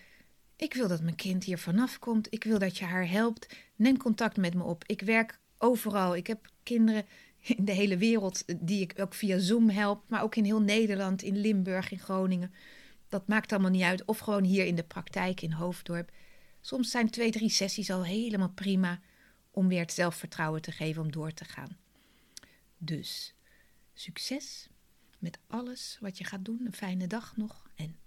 ik 0.57 0.75
wil 0.75 0.89
dat 0.89 1.03
mijn 1.03 1.15
kind 1.15 1.45
hier 1.45 1.59
vanaf 1.59 1.99
komt, 1.99 2.27
ik 2.33 2.45
wil 2.45 2.59
dat 2.59 2.79
je 2.79 2.85
haar 2.85 3.09
helpt, 3.09 3.57
neem 3.77 3.97
contact 3.97 4.37
met 4.37 4.55
me 4.55 4.63
op. 4.63 4.85
Ik 4.87 5.01
werk 5.01 5.39
overal. 5.59 6.17
Ik 6.17 6.27
heb 6.27 6.51
kinderen 6.63 7.07
in 7.41 7.65
de 7.65 7.73
hele 7.73 7.97
wereld 7.97 8.45
die 8.67 8.81
ik 8.81 8.95
ook 8.99 9.15
via 9.15 9.39
Zoom 9.39 9.69
help, 9.69 10.05
maar 10.09 10.23
ook 10.23 10.37
in 10.37 10.45
heel 10.45 10.61
Nederland, 10.61 11.23
in 11.23 11.37
Limburg, 11.37 11.91
in 11.91 11.99
Groningen. 11.99 12.55
Dat 13.09 13.29
maakt 13.29 13.53
allemaal 13.53 13.71
niet 13.71 13.83
uit. 13.83 14.05
Of 14.05 14.19
gewoon 14.19 14.45
hier 14.45 14.65
in 14.65 14.75
de 14.75 14.85
praktijk 14.85 15.41
in 15.41 15.53
Hoofddorp. 15.53 16.11
Soms 16.61 16.91
zijn 16.91 17.11
twee, 17.11 17.31
drie 17.31 17.51
sessies 17.51 17.91
al 17.91 18.05
helemaal 18.05 18.53
prima 18.55 19.01
om 19.51 19.69
weer 19.69 19.81
het 19.81 19.93
zelfvertrouwen 19.93 20.63
te 20.63 20.73
geven 20.73 21.03
om 21.03 21.13
door 21.13 21.33
te 21.33 21.45
gaan. 21.45 21.77
Dus 22.79 23.35
succes 23.95 24.69
met 25.19 25.39
alles 25.47 25.99
wat 26.01 26.19
je 26.19 26.25
gaat 26.25 26.45
doen. 26.45 26.61
Een 26.65 26.73
fijne 26.73 27.07
dag 27.07 27.37
nog 27.37 27.71
en 27.75 27.97